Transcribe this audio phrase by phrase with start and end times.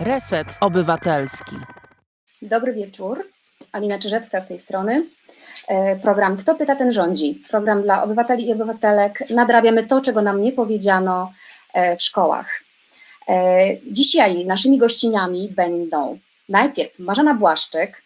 [0.00, 1.56] Reset Obywatelski.
[2.42, 3.28] Dobry wieczór.
[3.72, 5.06] Alina Czyżewska z tej strony.
[5.68, 7.42] E, program Kto pyta, ten rządzi.
[7.50, 9.30] Program dla obywateli i obywatelek.
[9.30, 11.32] Nadrabiamy to, czego nam nie powiedziano
[11.72, 12.64] e, w szkołach.
[13.28, 16.18] E, dzisiaj naszymi gościniami będą
[16.48, 18.02] najpierw Marzena Błaszczyk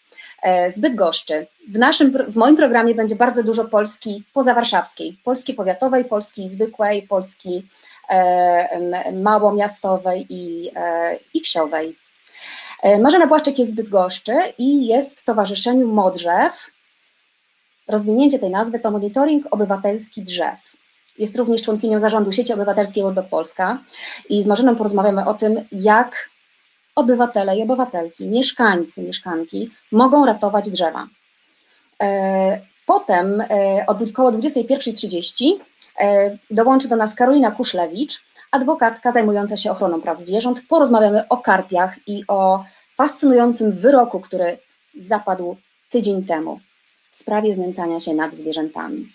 [0.70, 1.46] z Bydgoszczy.
[1.68, 7.68] W, naszym, w moim programie będzie bardzo dużo Polski pozawarszawskiej, Polski powiatowej, Polski zwykłej, Polski
[9.12, 10.70] małomiastowej i,
[11.34, 11.96] i wsiowej.
[13.00, 16.70] Marzena Błaszczyk jest z Bydgoszczy i jest w Stowarzyszeniu Modrzew.
[17.89, 20.76] Rozwinięcie tej nazwy to Monitoring Obywatelski Drzew.
[21.18, 23.79] Jest również członkinią zarządu sieci obywatelskiej World Polska
[24.29, 26.31] i z Marzeną porozmawiamy o tym, jak
[26.94, 31.06] obywatele i obywatelki, mieszkańcy, mieszkanki mogą ratować drzewa.
[32.86, 33.44] Potem
[33.86, 35.53] od około 21.30
[36.51, 40.62] dołączy do nas Karolina Kuszlewicz, adwokatka zajmująca się ochroną praw zwierząt.
[40.69, 42.65] Porozmawiamy o karpiach i o
[42.97, 44.59] fascynującym wyroku, który
[44.99, 45.57] zapadł
[45.91, 46.61] tydzień temu
[47.11, 49.12] w sprawie znęcania się nad zwierzętami.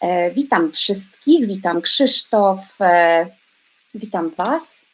[0.00, 3.26] E, witam wszystkich, witam Krzysztof, e,
[3.94, 4.86] witam Was.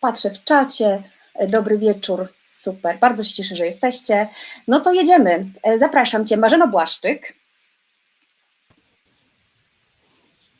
[0.00, 1.02] Patrzę w czacie.
[1.34, 2.98] E, dobry wieczór, super.
[2.98, 4.28] Bardzo się cieszę, że jesteście.
[4.68, 5.46] No to jedziemy.
[5.62, 7.39] E, zapraszam Cię, Marzeno Błaszczyk.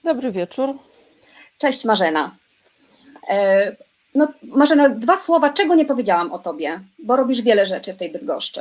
[0.05, 0.79] Dobry wieczór.
[1.59, 2.37] Cześć Marzena.
[3.29, 3.77] E,
[4.15, 8.13] no, Marzena, dwa słowa, czego nie powiedziałam o tobie, bo robisz wiele rzeczy w tej
[8.13, 8.61] Bydgoszczy.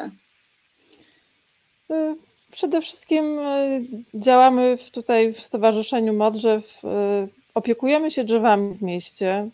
[1.92, 2.16] E,
[2.52, 3.82] przede wszystkim e,
[4.14, 6.64] działamy tutaj w Stowarzyszeniu Modrzew,
[7.54, 9.50] opiekujemy się drzewami w mieście,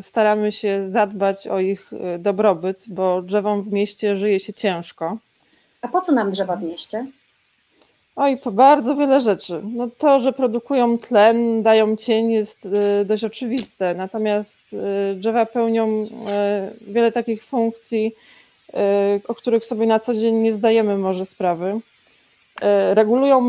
[0.00, 5.18] staramy się zadbać o ich dobrobyt, bo drzewom w mieście żyje się ciężko.
[5.82, 7.06] A po co nam drzewa w mieście?
[8.16, 9.62] Oj, po bardzo wiele rzeczy.
[9.64, 16.00] No to, że produkują tlen, dają cień jest y, dość oczywiste, natomiast y, drzewa pełnią
[16.00, 16.06] y,
[16.92, 18.14] wiele takich funkcji,
[19.28, 21.80] o których sobie na co dzień nie zdajemy może sprawy.
[22.92, 23.40] Regulują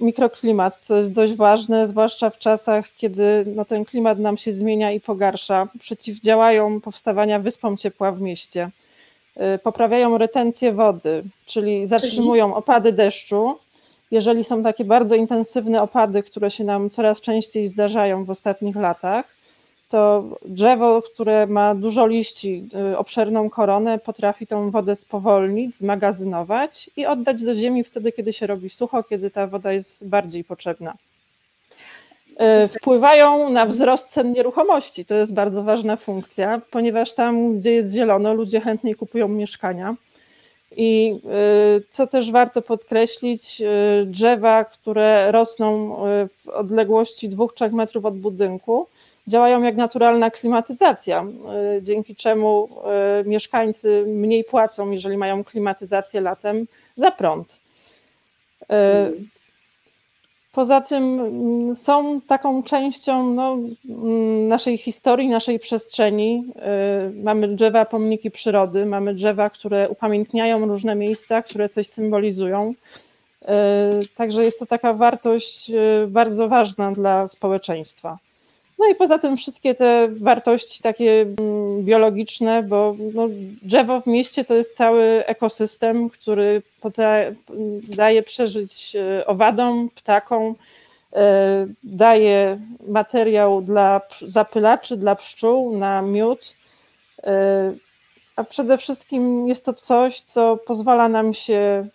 [0.00, 4.92] mikroklimat, co jest dość ważne, zwłaszcza w czasach, kiedy no, ten klimat nam się zmienia
[4.92, 5.68] i pogarsza.
[5.80, 8.70] Przeciwdziałają powstawania wyspom ciepła w mieście.
[9.62, 13.58] Poprawiają retencję wody, czyli zatrzymują opady deszczu
[14.10, 19.36] jeżeli są takie bardzo intensywne opady, które się nam coraz częściej zdarzają w ostatnich latach,
[19.88, 27.06] to drzewo, które ma dużo liści, y, obszerną koronę, potrafi tą wodę spowolnić, zmagazynować i
[27.06, 30.94] oddać do ziemi wtedy, kiedy się robi sucho, kiedy ta woda jest bardziej potrzebna.
[32.64, 35.04] Y, wpływają na wzrost cen nieruchomości.
[35.04, 39.94] To jest bardzo ważna funkcja, ponieważ tam, gdzie jest zielono, ludzie chętniej kupują mieszkania.
[40.76, 41.20] I
[41.78, 48.18] y, co też warto podkreślić, y, drzewa, które rosną y, w odległości 2-3 metrów od
[48.18, 48.86] budynku,
[49.28, 51.24] działają jak naturalna klimatyzacja,
[51.82, 52.68] dzięki czemu
[53.24, 56.66] mieszkańcy mniej płacą, jeżeli mają klimatyzację latem,
[56.96, 57.60] za prąd.
[60.56, 63.58] Poza tym mm, są taką częścią no,
[63.88, 66.44] mm, naszej historii, naszej przestrzeni.
[67.10, 72.70] Y, mamy drzewa, pomniki przyrody, mamy drzewa, które upamiętniają różne miejsca, które coś symbolizują.
[72.70, 73.46] Y,
[74.16, 78.18] także jest to taka wartość y, bardzo ważna dla społeczeństwa.
[78.78, 83.28] No i poza tym wszystkie te wartości takie mm, biologiczne, bo no,
[83.62, 86.62] drzewo w mieście to jest cały ekosystem, który
[87.96, 90.54] daje przeżyć e, owadom, ptakom,
[91.12, 96.54] e, daje materiał dla zapylaczy, dla pszczół na miód,
[97.22, 97.72] e,
[98.36, 101.86] a przede wszystkim jest to coś, co pozwala nam się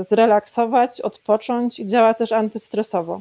[0.00, 3.20] zrelaksować, odpocząć i działa też antystresowo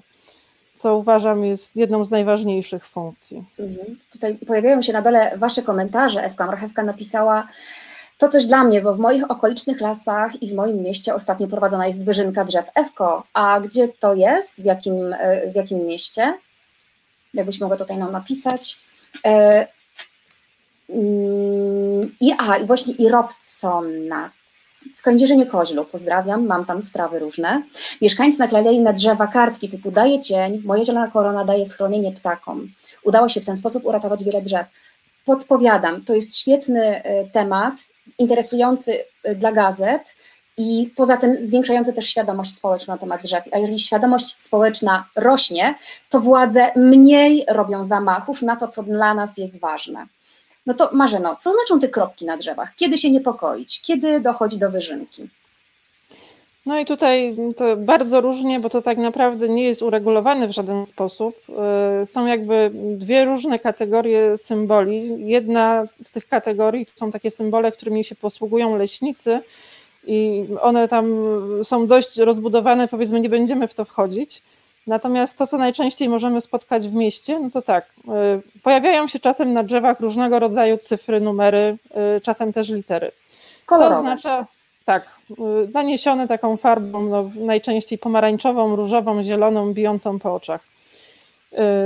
[0.76, 3.44] co uważam jest jedną z najważniejszych funkcji.
[3.60, 3.98] Mhm.
[4.12, 6.24] Tutaj pojawiają się na dole Wasze komentarze.
[6.24, 7.48] Ewka Marchewka napisała
[8.18, 11.86] to coś dla mnie, bo w moich okolicznych lasach i w moim mieście ostatnio prowadzona
[11.86, 12.66] jest wyżynka drzew.
[12.76, 14.62] Ewko, a gdzie to jest?
[14.62, 16.38] W jakim, e, w jakim mieście?
[17.34, 18.80] Jakbyś mogła tutaj nam napisać.
[19.26, 19.68] E,
[20.90, 24.32] mm, I, a, i właśnie i Robsona
[24.96, 27.64] w Kędzierzynie Koźlu, pozdrawiam, mam tam sprawy różne.
[28.02, 32.72] Mieszkańcy naklejali na drzewa kartki typu daje cień, moja zielona korona daje schronienie ptakom.
[33.04, 34.68] Udało się w ten sposób uratować wiele drzew.
[35.26, 37.74] Podpowiadam, to jest świetny y, temat,
[38.20, 38.94] interesujący
[39.28, 40.16] y, dla gazet
[40.58, 43.44] i poza tym zwiększający też świadomość społeczną na temat drzew.
[43.52, 45.76] A jeżeli świadomość społeczna rośnie,
[46.10, 50.08] to władze mniej robią zamachów na to, co dla nas jest ważne.
[50.66, 52.76] No to Marzeno, co znaczą te kropki na drzewach?
[52.76, 53.82] Kiedy się niepokoić?
[53.82, 55.30] Kiedy dochodzi do wyżynki?
[56.66, 60.86] No i tutaj to bardzo różnie, bo to tak naprawdę nie jest uregulowane w żaden
[60.86, 61.36] sposób.
[62.04, 65.28] Y, są jakby dwie różne kategorie symboli.
[65.28, 69.40] Jedna z tych kategorii to są takie symbole, którymi się posługują leśnicy
[70.08, 71.16] i one tam
[71.64, 74.42] są dość rozbudowane, powiedzmy, nie będziemy w to wchodzić.
[74.88, 77.86] Natomiast to, co najczęściej możemy spotkać w mieście, no to tak,
[78.56, 81.78] y, pojawiają się czasem na drzewach różnego rodzaju cyfry, numery,
[82.18, 83.12] y, czasem też litery.
[83.66, 83.96] Kolorowe.
[83.96, 84.46] To oznacza,
[84.86, 85.36] tak, y,
[85.74, 90.62] naniesione taką farbą, no, najczęściej pomarańczową, różową, zieloną, bijącą po oczach.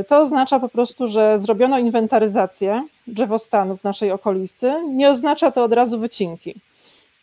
[0.07, 4.74] To oznacza po prostu, że zrobiono inwentaryzację drzewostanu w naszej okolicy.
[4.90, 6.56] Nie oznacza to od razu wycinki.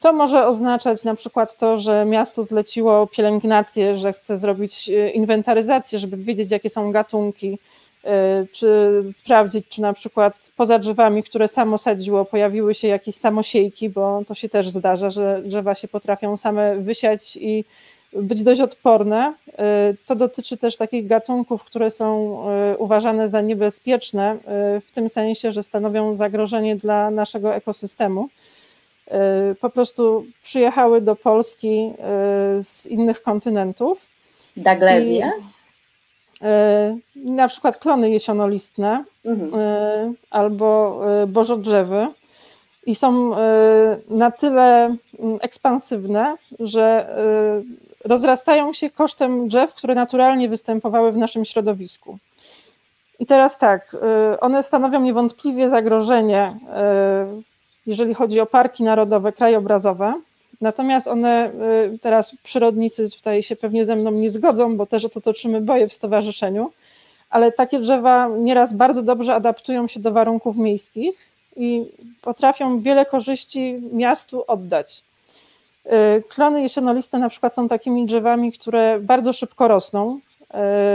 [0.06, 5.99] To może oznaczać na przykład to, że miasto zleciło pielęgnację, że chce zrobić e, inwentaryzację,
[5.99, 7.58] żeby wiedzieć, jakie są gatunki,
[8.05, 13.88] e, czy sprawdzić, czy na przykład poza drzewami, które samo sadziło, pojawiły się jakieś samosiejki,
[13.91, 17.64] bo to się też zdarza, że drzewa się potrafią same wysiać i
[18.12, 19.35] być dość odporne.
[19.58, 22.38] E, to dotyczy też takich gatunków, które są
[22.79, 24.37] uważane za niebezpieczne,
[24.87, 28.29] w tym sensie, że stanowią zagrożenie dla naszego ekosystemu.
[29.06, 31.91] Y, po prostu przyjechały do Polski
[32.58, 34.06] y, z innych kontynentów.
[34.56, 35.26] Daglezje?
[35.26, 36.47] Y,
[37.14, 40.14] na przykład klony jesionolistne mhm.
[40.31, 42.06] albo bożodrzewy
[42.87, 43.31] i są
[44.08, 47.08] na tyle mm, ekspansywne, że
[48.05, 52.19] rozrastają się kosztem drzew, które naturalnie występowały w naszym środowisku.
[53.19, 53.97] I teraz tak,
[54.41, 56.58] one stanowią niewątpliwie zagrożenie
[57.86, 60.14] jeżeli chodzi o parki narodowe, krajobrazowe.
[60.60, 61.50] Natomiast one,
[61.94, 65.60] y, teraz przyrodnicy tutaj się pewnie ze mną nie zgodzą, bo też o to toczymy
[65.60, 66.72] boje w stowarzyszeniu,
[67.30, 71.84] ale takie drzewa nieraz bardzo dobrze adaptują się do warunków miejskich i
[72.22, 75.02] potrafią wiele korzyści miastu oddać.
[75.86, 80.20] Y, klony jesionoliste na przykład są takimi drzewami, które bardzo szybko rosną,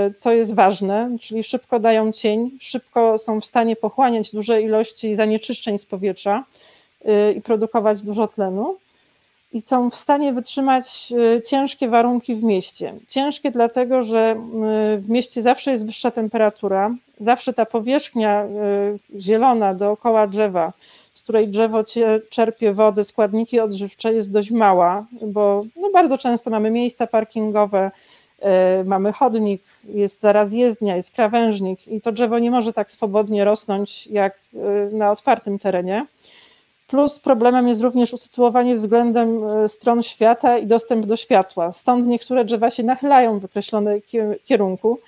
[0.09, 5.15] y, co jest ważne, czyli szybko dają cień, szybko są w stanie pochłaniać duże ilości
[5.15, 6.43] zanieczyszczeń z powietrza
[7.35, 8.77] i produkować dużo tlenu
[9.53, 12.93] i są w stanie wytrzymać y, ciężkie warunki w mieście.
[13.07, 14.35] Ciężkie dlatego, że
[14.95, 18.45] y, w mieście zawsze jest wyższa temperatura, zawsze ta powierzchnia
[19.19, 20.73] zielona dookoła drzewa,
[21.13, 21.83] z której drzewo
[22.29, 27.91] czerpie wodę, składniki odżywcze jest dość mała, bo no bardzo często mamy miejsca parkingowe,
[28.85, 34.07] mamy chodnik, jest zaraz jezdnia, jest krawężnik i to drzewo nie może tak swobodnie rosnąć
[34.07, 34.39] jak
[34.91, 36.05] na otwartym terenie.
[36.91, 41.71] Plus problemem jest również usytuowanie względem e, stron świata i dostęp do światła.
[41.71, 44.01] Stąd niektóre drzewa się nachylają w określonym
[44.45, 44.99] kierunku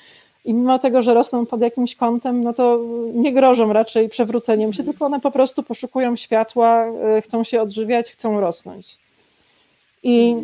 [0.45, 2.80] i mimo tego, że rosną pod jakimś kątem, no to
[3.13, 8.12] nie grożą raczej przewróceniem się, tylko one po prostu poszukują światła, e, chcą się odżywiać,
[8.12, 8.97] chcą rosnąć.
[10.03, 10.35] I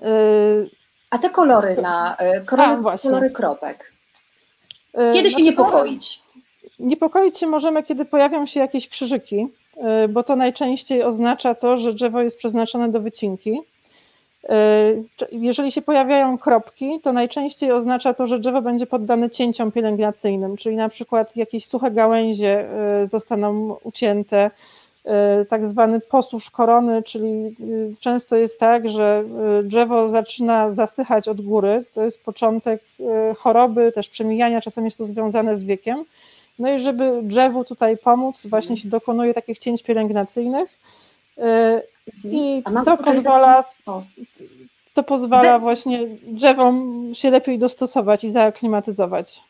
[0.00, 0.70] yy,
[1.10, 2.16] A te kolory na
[2.46, 3.92] kolory, A, kolory kropek.
[5.12, 6.22] Kiedy się niepokoić?
[6.78, 9.48] Niepokoić się możemy, kiedy pojawią się jakieś krzyżyki
[10.08, 13.60] bo to najczęściej oznacza to, że drzewo jest przeznaczone do wycinki.
[14.44, 20.56] Y, jeżeli się pojawiają kropki, to najczęściej oznacza to, że drzewo będzie poddane cięciom pielęgnacyjnym,
[20.56, 22.66] czyli na przykład jakieś suche gałęzie
[23.02, 24.50] y, zostaną ucięte,
[25.48, 27.56] tak zwany posusz korony, czyli
[28.00, 29.24] często jest tak, że
[29.64, 32.82] drzewo zaczyna zasychać od góry, to jest początek
[33.38, 36.04] choroby, też przemijania, czasem jest to związane z wiekiem
[36.58, 40.68] no i żeby drzewu tutaj pomóc, właśnie się dokonuje takich cięć pielęgnacyjnych
[41.38, 41.42] y,
[42.24, 43.64] i to pozwala,
[44.94, 49.40] to pozwala właśnie drzewom się lepiej dostosować i zaaklimatyzować.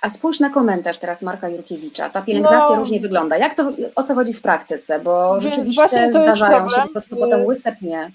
[0.00, 2.10] A spójrz na komentarz teraz Marka Jurkiewicza.
[2.10, 3.36] Ta pielęgnacja no, różnie wygląda.
[3.36, 5.00] Jak to, o co chodzi w praktyce?
[5.00, 8.10] Bo rzeczywiście zdarzają się po prostu potem łyse pnie.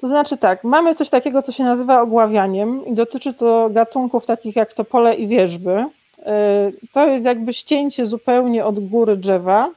[0.00, 4.56] To znaczy tak, mamy coś takiego, co się nazywa ogławianiem i dotyczy to gatunków takich
[4.56, 5.84] jak topole i wierzby.
[6.26, 9.70] E, to jest jakby ścięcie zupełnie od góry drzewa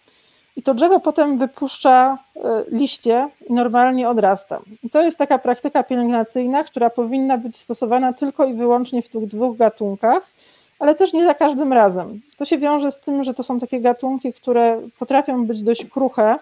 [0.58, 4.62] i to drzewo potem wypuszcza e, liście i normalnie odrasta.
[4.84, 9.28] I to jest taka praktyka pielęgnacyjna, która powinna być stosowana tylko i wyłącznie w tych
[9.28, 10.32] dwóch gatunkach,
[10.80, 12.22] ale też nie za każdym razem.
[12.38, 16.36] To się wiąże z tym, że to są takie gatunki, które potrafią być dość kruche,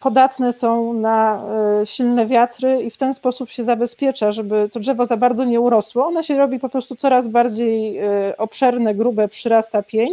[0.00, 1.44] podatne są na
[1.80, 5.60] e, silne wiatry i w ten sposób się zabezpiecza, żeby to drzewo za bardzo nie
[5.60, 6.06] urosło.
[6.06, 10.08] Ono się robi po prostu coraz bardziej e, obszerne, grube, przyrasta pień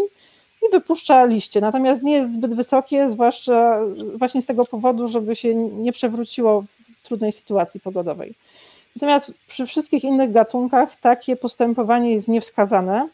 [0.68, 1.62] i wypuszcza liście.
[1.62, 3.80] Natomiast nie jest zbyt wysokie, zwłaszcza
[4.18, 8.34] właśnie z tego powodu, żeby się nie przewróciło w trudnej sytuacji pogodowej.
[8.96, 13.10] Natomiast przy wszystkich innych gatunkach takie postępowanie jest niewskazane.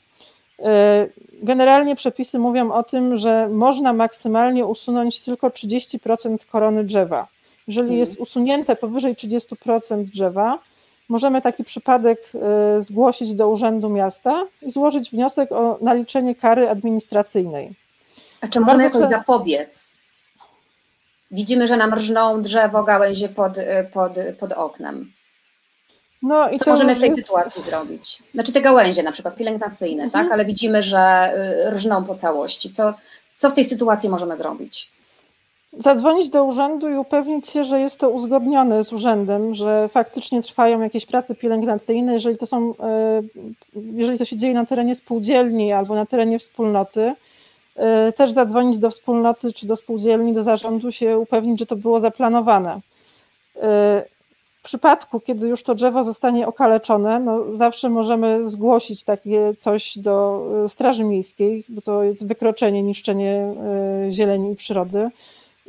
[0.63, 1.07] E,
[1.43, 7.27] generalnie przepisy mówią o tym, że można maksymalnie usunąć tylko 30% korony drzewa.
[7.67, 10.59] Jeżeli jest usunięte powyżej 30% drzewa,
[11.09, 12.19] możemy taki przypadek
[12.79, 17.73] y, zgłosić do Urzędu Miasta i złożyć wniosek o naliczenie kary administracyjnej.
[18.41, 19.97] A czy możemy Bardzo jakoś zapobiec?
[21.31, 23.57] Widzimy, że nam rżną drzewo, gałęzie pod,
[23.93, 25.11] pod, pod oknem.
[26.21, 28.23] No i Co możemy w tej jest- sytuacji zrobić?
[28.33, 30.25] Znaczy te gałęzie na przykład pielęgnacyjne, Mhm.
[30.25, 30.33] tak?
[30.33, 31.31] Ale widzimy, że
[31.67, 32.71] y, rżną po całości.
[32.71, 32.93] Co,
[33.35, 34.91] co w tej sytuacji możemy zrobić?
[35.77, 40.81] Zadzwonić do urzędu i upewnić się, że jest to uzgodnione z urzędem, że faktycznie trwają
[40.81, 42.13] jakieś prace pielęgnacyjne.
[42.13, 43.21] Jeżeli to są, e,
[43.75, 47.13] jeżeli to się dzieje na terenie spółdzielni albo na terenie wspólnoty,
[47.75, 51.99] e, też zadzwonić do wspólnoty czy do spółdzielni, do zarządu, się upewnić, że to było
[51.99, 52.79] zaplanowane.
[54.61, 59.97] E, W przypadku, kiedy już to drzewo zostanie okaleczone, no zawsze możemy zgłosić takie coś
[59.97, 63.53] do e, Straży Miejskiej, bo to jest wykroczenie, niszczenie
[64.07, 65.09] e, zieleni i przyrody.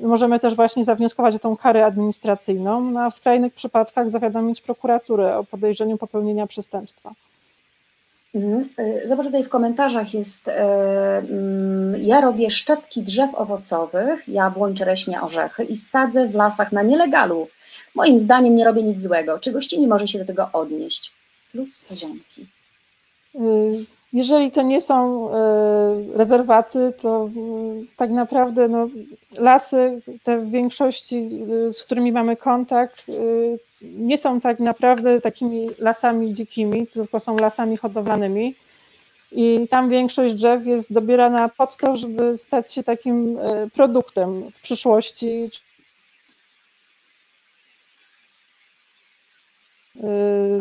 [0.00, 5.38] Możemy też właśnie zawnioskować o tą karę administracyjną, no a w skrajnych przypadkach zawiadomić prokuraturę
[5.38, 7.12] o podejrzeniu popełnienia przestępstwa.
[8.34, 8.62] Mhm.
[8.78, 15.64] Y, Zobacz, tutaj w komentarzach jest, mm, ja robię szczepki drzew owocowych, jabłoń, czereśnie, orzechy
[15.64, 17.48] i sadzę w lasach na nielegalu.
[17.94, 19.38] Moim zdaniem nie robię nic złego.
[19.38, 21.12] Czy gościni może się do tego odnieść?
[21.52, 22.46] Plus poziomki.
[23.34, 23.38] Y,
[24.12, 25.32] Jeżeli to nie są y,
[26.16, 28.88] rezerwaty, to y, tak naprawdę no,
[29.32, 31.28] lasy, te w większości,
[31.72, 33.06] z którymi mamy kontakt,
[33.82, 38.54] nie są tak naprawdę takimi lasami dzikimi, tylko są lasami hodowlanymi.
[39.32, 43.38] I tam większość drzew jest dobierana pod to, żeby stać się takim
[43.74, 45.50] produktem w przyszłości.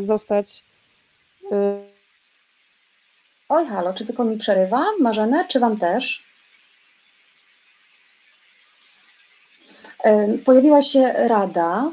[0.03, 0.63] Zostać
[1.51, 1.91] y,
[3.49, 4.85] Oj, halo, czy tylko mi przerywa?
[4.99, 6.23] Marzenę, czy Wam też?
[10.07, 11.91] Ym, Pojawiła się rada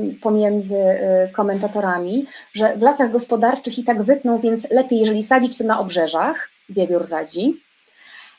[0.00, 5.58] y, pomiędzy y, komentatorami, że w lasach gospodarczych i tak wytną, więc lepiej, jeżeli sadzić
[5.58, 7.62] to na obrzeżach, wiewiór radzi.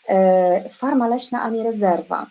[0.09, 2.29] Y, Farma leśna, a nie rezerwat.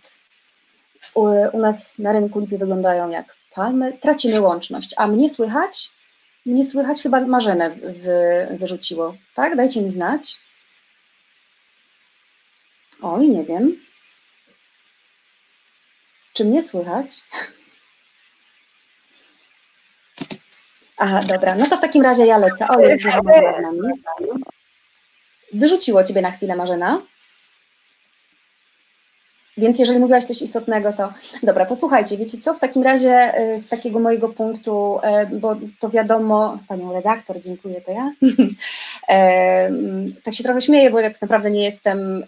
[1.15, 3.93] U, u nas na rynku lipy wyglądają jak palmy.
[3.93, 4.95] Tracimy łączność.
[4.97, 5.91] A mnie słychać?
[6.47, 9.57] Mnie słychać chyba Marzenę wy, wyrzuciło, tak?
[9.57, 10.41] Dajcie mi znać.
[13.03, 13.77] Oj, nie wiem.
[16.33, 17.09] Czy mnie słychać?
[21.03, 22.69] Aha, dobra, no to w takim razie ja lecę.
[22.69, 23.81] O, jest znowu z nami.
[25.53, 27.03] Wyrzuciło Ciebie na chwilę, Marzena.
[29.57, 33.59] Więc jeżeli mówiłaś coś istotnego, to dobra, to słuchajcie, wiecie co, w takim razie y,
[33.59, 38.13] z takiego mojego punktu, e, bo to wiadomo, panią redaktor, dziękuję, to ja,
[39.09, 42.25] mm, tak się trochę śmieję, bo ja tak naprawdę nie jestem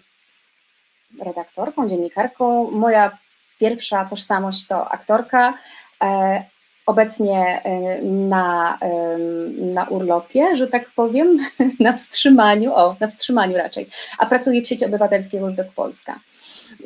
[1.25, 2.71] redaktorką, dziennikarką.
[2.71, 3.17] Moja
[3.59, 5.53] pierwsza tożsamość to aktorka,
[6.85, 7.61] obecnie
[8.03, 8.79] na,
[9.57, 11.37] na urlopie, że tak powiem,
[11.79, 13.87] na wstrzymaniu, o, na wstrzymaniu raczej,
[14.19, 16.19] a pracuję w sieci obywatelskiej Różdok Polska.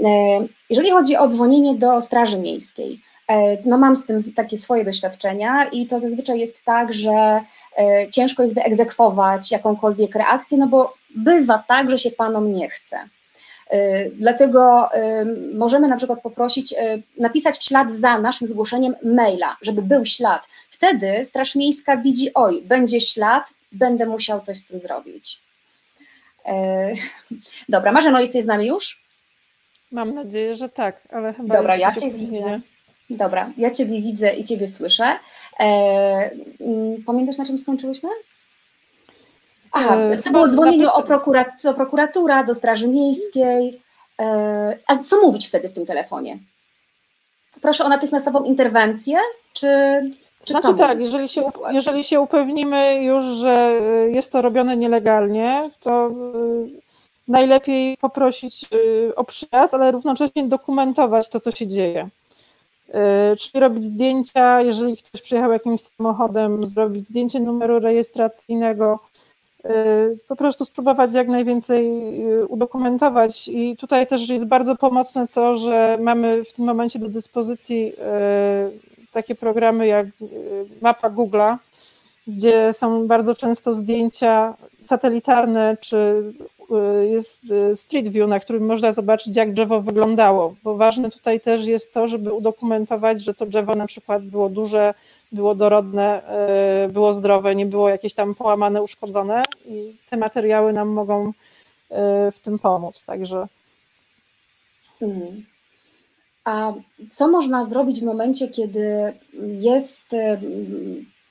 [0.06, 4.86] E, Jeżeli chodzi o dzwonienie do Straży Miejskiej, e, no mam z tym takie swoje
[4.86, 7.42] doświadczenia i to zazwyczaj jest tak, że
[7.78, 12.98] e, ciężko jest wyegzekwować jakąkolwiek reakcję, no bo bywa tak, że się panom nie chce.
[14.14, 14.90] Dlatego
[15.54, 16.76] możemy na przykład poprosić,
[17.20, 20.48] napisać w ślad za naszym zgłoszeniem maila, żeby był ślad.
[20.70, 25.42] Wtedy Straż Miejska widzi, oj, będzie ślad, będę musiał coś z tym zrobić.
[27.70, 29.07] Dobra, Marzeno, jesteś z nami już?
[29.92, 32.60] Mam nadzieję, że tak, ale chyba Dobra, ja Cię widzę.
[33.10, 35.06] Dobra, ja Ciebie widzę i Ciebie słyszę.
[35.60, 35.66] E,
[36.62, 38.10] mm, pamiętasz, na czym skończyłyśmy?
[39.72, 43.82] Aha, E, to było dzwonienie o prokurat, do prokuratura, do Straży Miejskiej.
[44.22, 46.40] E, a co mówić wtedy w tym telefonie?
[47.62, 49.18] Proszę o natychmiastową interwencję,
[49.54, 49.68] czy,
[50.46, 51.06] czy co Znaczy tak, mówić?
[51.06, 51.42] jeżeli się,
[51.72, 56.87] jeżeli się upewnimy już, że y, jest to robione nielegalnie, to y,
[57.28, 62.10] najlepiej poprosić y, o przyjazd, ale równocześnie dokumentować to, co się dzieje.
[62.90, 69.00] Y, Czyli robić zdjęcia, jeżeli ktoś przyjechał jakimś samochodem, zrobić zdjęcie numeru rejestracyjnego,
[69.66, 69.70] y,
[70.28, 71.92] po prostu spróbować jak najwięcej
[72.48, 73.48] udokumentować.
[73.48, 77.94] I tutaj też jest bardzo pomocne to, że mamy w tym momencie do dyspozycji
[79.12, 80.08] takie programy jak
[80.82, 81.58] mapa Google'a,
[82.28, 84.54] gdzie są bardzo często zdjęcia
[84.86, 86.24] satelitarne, czy
[87.10, 87.40] jest
[87.72, 90.56] y, Street View, na którym można zobaczyć, jak drzewo wyglądało.
[90.64, 94.94] Bo ważne tutaj też jest to, żeby udokumentować, że to drzewo na przykład było duże,
[95.32, 96.22] było dorodne,
[96.86, 101.34] y, było zdrowe, nie było jakieś tam połamane, uszkodzone i te materiały nam mogą y,
[102.32, 103.06] w tym pomóc.
[103.06, 103.48] Także
[105.02, 105.46] Mhm.
[106.44, 106.74] A
[107.12, 110.16] co można zrobić w momencie, kiedy jest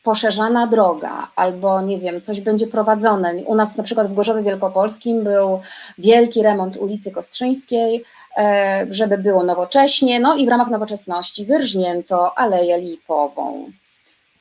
[0.07, 3.35] poszerzana droga, albo nie wiem, coś będzie prowadzone.
[3.35, 5.61] U nas na przykład w Gorzowie Wielkopolskim był
[5.99, 8.05] wielki remont ulicy Kostrzyńskiej,
[8.37, 13.71] e, żeby było nowocześnie, no i w ramach nowoczesności wyrżnięto Aleję Lipową.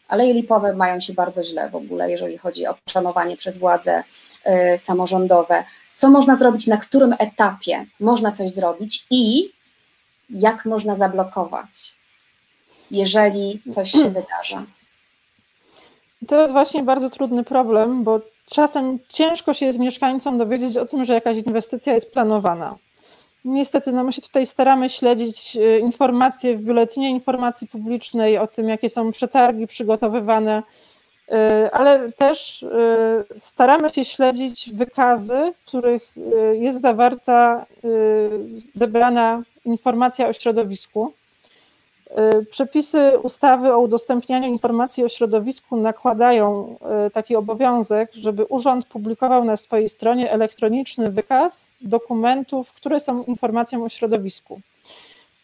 [0.07, 4.03] Aleje Lipowe mają się bardzo źle w ogóle, jeżeli chodzi o szanowanie przez władze
[4.43, 5.63] e, samorządowe.
[5.95, 9.49] Co można zrobić, na którym etapie można coś zrobić i
[10.29, 11.95] jak można zablokować,
[12.91, 14.65] jeżeli coś się wydarza?
[16.27, 21.05] To jest właśnie bardzo trudny problem, bo czasem ciężko się jest mieszkańcom dowiedzieć o tym,
[21.05, 22.75] że jakaś inwestycja jest planowana.
[23.45, 28.69] Niestety, no my się tutaj staramy śledzić e, informacje w biuletynie informacji publicznej o tym,
[28.69, 30.63] jakie są przetargi przygotowywane,
[31.29, 36.15] e, ale też e, staramy się śledzić wykazy, w których
[36.53, 37.65] jest zawarta
[38.75, 41.13] zebrana informacja o środowisku.
[42.19, 46.75] Y, przepisy ustawy o udostępnianiu informacji o środowisku nakładają
[47.07, 53.83] y, taki obowiązek, żeby urząd publikował na swojej stronie elektroniczny wykaz dokumentów, które są informacją
[53.83, 54.61] o środowisku.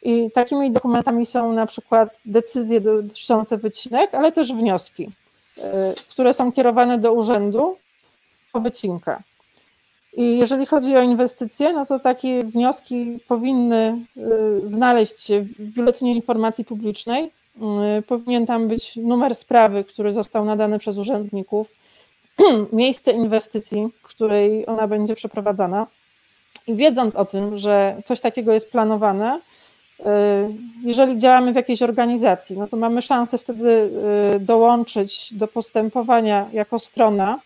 [0.04, 5.10] I takimi dokumentami są na przykład decyzje dotyczące wycinek, ale też wnioski,
[5.58, 5.62] y,
[6.10, 7.78] które są kierowane do urzędu
[8.52, 9.24] po wycinka.
[10.14, 16.16] I jeżeli chodzi o inwestycje, no to takie wnioski powinny y, znaleźć się w Biuletynie
[16.16, 17.32] Informacji Publicznej.
[18.00, 21.68] Y, powinien tam być numer sprawy, który został nadany przez urzędników,
[22.74, 25.88] miejsce inwestycji, w której ona będzie przeprowadzana.
[26.68, 29.40] I wiedząc o tym, że coś takiego jest planowane,
[30.00, 30.04] y,
[30.84, 33.90] jeżeli działamy w jakiejś organizacji, no to mamy szansę wtedy
[34.40, 37.40] dołączyć do postępowania jako strona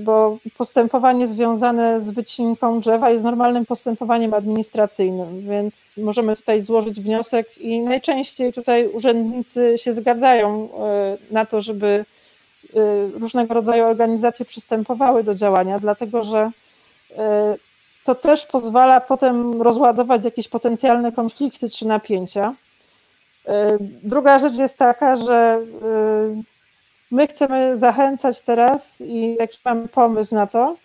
[0.00, 7.58] bo postępowanie związane z wycinką drzewa jest normalnym postępowaniem administracyjnym, więc możemy tutaj złożyć wniosek
[7.58, 10.68] i najczęściej tutaj urzędnicy się zgadzają y,
[11.34, 12.04] na to, żeby
[12.76, 16.50] y, różnego rodzaju organizacje przystępowały do działania, dlatego że
[18.04, 22.54] to też pozwala potem rozładować jakieś potencjalne konflikty czy napięcia.
[24.02, 25.60] Druga rzecz jest taka, że
[27.12, 30.76] My chcemy zachęcać teraz i jaki mamy pomysł na to,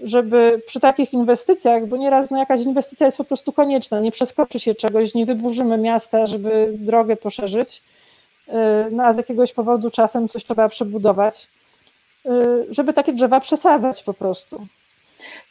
[0.00, 4.60] żeby przy takich inwestycjach, bo nieraz no jakaś inwestycja jest po prostu konieczna, nie przeskoczy
[4.60, 7.82] się czegoś, nie wyburzymy miasta, żeby drogę poszerzyć,
[8.48, 8.52] y,
[8.90, 11.48] no a z jakiegoś powodu czasem coś trzeba przebudować,
[12.26, 12.30] y,
[12.70, 14.66] żeby takie drzewa przesadzać po prostu.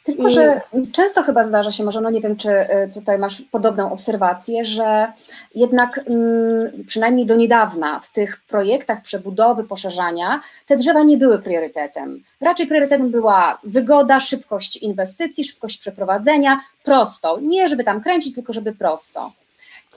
[0.04, 0.60] Tylko, że
[0.92, 5.12] często chyba zdarza się, może no nie wiem, czy y, tutaj masz podobną obserwację, że
[5.54, 12.22] jednak mm, przynajmniej do niedawna w tych projektach przebudowy, poszerzania te drzewa nie były priorytetem.
[12.40, 17.38] Raczej priorytetem była wygoda, szybkość inwestycji, szybkość przeprowadzenia, prosto.
[17.42, 19.32] Nie żeby tam kręcić, tylko żeby prosto.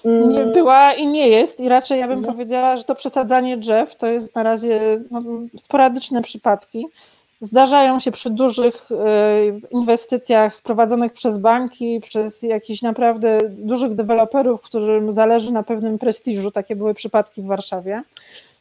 [0.05, 0.53] Nie mm.
[0.53, 4.35] była i nie jest, i raczej ja bym powiedziała, że to przesadzanie drzew to jest
[4.35, 5.21] na razie no,
[5.59, 6.88] sporadyczne przypadki.
[7.41, 8.95] Zdarzają się przy dużych e,
[9.71, 16.52] inwestycjach prowadzonych przez banki, przez jakichś naprawdę dużych deweloperów, którym zależy na pewnym prestiżu.
[16.52, 18.04] Takie były przypadki w Warszawie.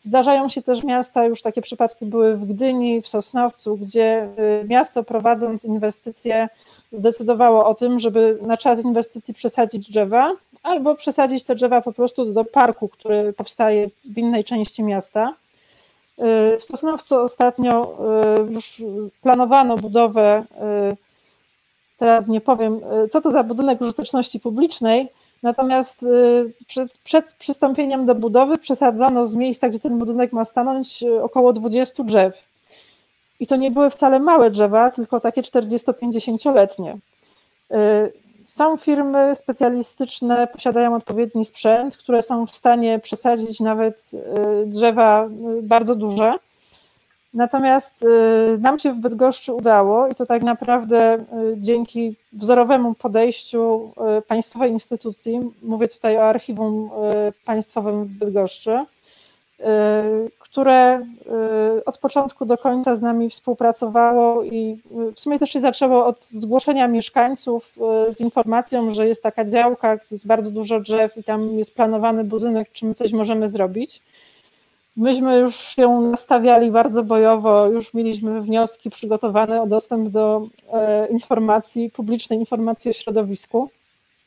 [0.02, 4.28] Zdarzają się też miasta, już takie przypadki były w Gdyni, w Sosnowcu, gdzie e,
[4.64, 6.48] miasto prowadząc inwestycje
[6.92, 10.32] zdecydowało o tym, żeby na czas inwestycji przesadzić drzewa,
[10.62, 15.34] albo przesadzić te drzewa po prostu do parku, który powstaje w innej części miasta.
[16.58, 17.98] W Sosnowcu ostatnio
[18.48, 18.82] y, już
[19.22, 20.44] planowano budowę,
[20.92, 20.96] y,
[21.96, 25.08] teraz nie powiem, y, co to za budynek użyteczności publicznej,
[25.42, 26.04] natomiast
[26.66, 32.04] przed, przed przystąpieniem do budowy przesadzono z miejsca, gdzie ten budynek ma stanąć, około 20
[32.04, 32.34] drzew.
[33.40, 36.98] I to nie były wcale małe drzewa, tylko takie 40-50-letnie.
[38.46, 45.28] Są firmy specjalistyczne, posiadają odpowiedni sprzęt, które są w stanie przesadzić nawet y, drzewa
[45.58, 46.34] y, bardzo duże.
[47.34, 51.24] Natomiast y, nam się w Bydgoszczy udało i to tak naprawdę
[51.56, 53.92] dzięki wzorowemu podejściu
[54.28, 56.90] państwowej instytucji, mówię tutaj o archiwum
[57.44, 58.84] państwowym w Bydgoszczy,
[60.54, 61.06] które
[61.78, 66.06] y, od początku do końca z nami współpracowało i y, w sumie też się zaczęło
[66.06, 67.76] od zgłoszenia mieszkańców
[68.08, 72.24] y, z informacją, że jest taka działka, jest bardzo dużo drzew i tam jest planowany
[72.24, 74.02] budynek, czy my coś możemy zrobić.
[74.96, 80.46] Myśmy już się nastawiali bardzo bojowo, już mieliśmy wnioski przygotowane o dostęp do
[81.10, 83.70] informacji, publicznej informacji o środowisku.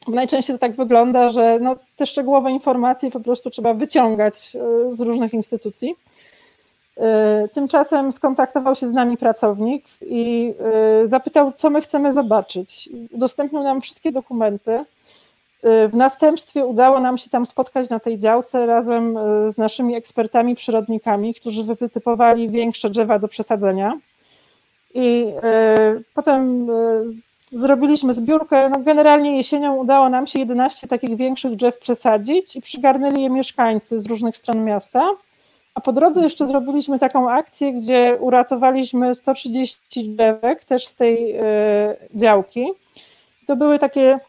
[0.07, 4.57] Najczęściej to tak wygląda, że no, te szczegółowe informacje po prostu trzeba wyciągać
[4.89, 5.95] z różnych instytucji.
[6.99, 10.53] E, tymczasem skontaktował się z nami pracownik i
[11.03, 12.89] e, zapytał, co my chcemy zobaczyć.
[13.11, 14.85] Udostępnił nam wszystkie dokumenty.
[15.63, 21.33] W następstwie udało nam się tam spotkać na tej działce razem z naszymi ekspertami, przyrodnikami,
[21.33, 23.99] którzy wytypowali większe drzewa do przesadzenia.
[24.93, 25.33] I
[26.13, 26.67] potem
[27.51, 28.69] zrobiliśmy zbiórkę.
[28.69, 33.99] No generalnie jesienią udało nam się 11 takich większych drzew przesadzić i przygarnęli je mieszkańcy
[33.99, 35.09] z różnych stron miasta.
[35.77, 41.41] A po drodze jeszcze zrobiliśmy taką akcję, gdzie uratowaliśmy 130 drzewek też z tej y,
[42.15, 42.67] działki.
[43.47, 44.19] To były takie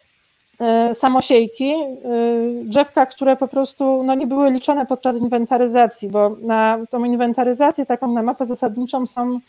[0.90, 6.78] y, samosiejki, y, drzewka, które po prostu no, nie były liczone podczas inwentaryzacji, bo na
[6.90, 9.40] tą inwentaryzację, taką na mapę zasadniczą są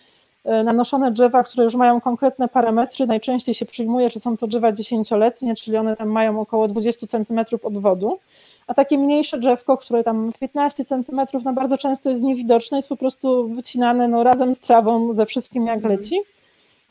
[0.46, 3.08] E, nanoszone drzewa, które już mają konkretne parametry.
[3.08, 7.40] Najczęściej się przyjmuje, że są to drzewa dziesięcioletnie, czyli one tam mają około 20 cm
[7.64, 8.20] odwodu.
[8.70, 12.98] A takie mniejsze drzewko, które tam 15 cm, no bardzo często jest niewidoczne, jest po
[12.98, 15.96] prostu wycinane no, razem z trawą, ze wszystkim jak mhm.
[15.96, 16.20] leci.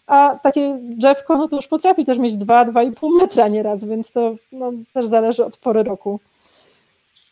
[0.07, 4.73] A takie drzewko, no to już potrafi też mieć 2-2,5 metra nieraz, więc to no,
[4.95, 6.21] też zależy od pory roku.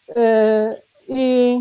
[0.08, 0.14] Yy,
[1.08, 1.54] I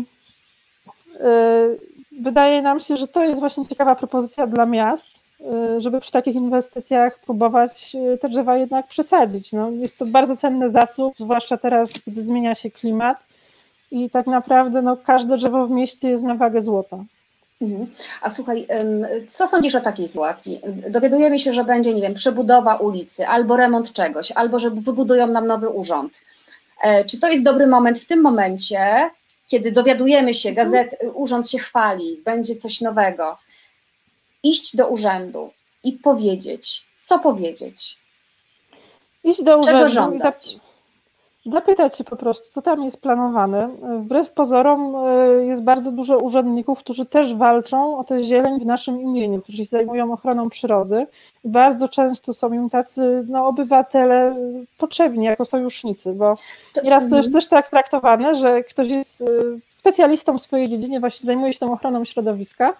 [1.20, 1.78] yy,
[2.20, 5.08] wydaje nam się, że to jest właśnie ciekawa propozycja dla miast,
[5.78, 9.52] żeby przy takich inwestycjach próbować y, te drzewa jednak przesadzić.
[9.52, 13.26] No, jest to bardzo cenny zasób, zwłaszcza teraz, gdy zmienia się klimat
[13.90, 16.98] i tak naprawdę no, każde drzewo w mieście jest na wagę złota.
[17.62, 17.86] Mhm.
[18.22, 18.66] A słuchaj,
[19.28, 20.60] co sądzisz o takiej sytuacji?
[20.90, 25.46] Dowiadujemy się, że będzie, nie wiem, przebudowa ulicy, albo remont czegoś, albo że wybudują nam
[25.46, 26.22] nowy urząd.
[26.82, 29.10] E, czy to jest dobry moment w tym momencie,
[29.46, 33.38] kiedy dowiadujemy się, gazet, urząd się chwali, będzie coś nowego,
[34.48, 35.50] iść do urzędu
[35.84, 37.98] i powiedzieć, co powiedzieć?
[39.24, 40.56] Iść do urzędu Czego żądać?
[41.46, 43.68] Zapytać się po prostu, co tam jest planowane.
[44.00, 49.00] Wbrew pozorom e, jest bardzo dużo urzędników, którzy też walczą o tę zieleń w naszym
[49.00, 51.06] imieniu, którzy się zajmują ochroną przyrody.
[51.44, 54.36] Bardzo często są im tacy no, obywatele
[54.78, 56.34] potrzebni jako sojusznicy, bo
[56.84, 57.32] nieraz to jest mhm.
[57.32, 59.26] też tak traktowane, że ktoś jest e,
[59.70, 62.74] specjalistą w swojej dziedzinie, właśnie zajmuje się tą ochroną środowiska,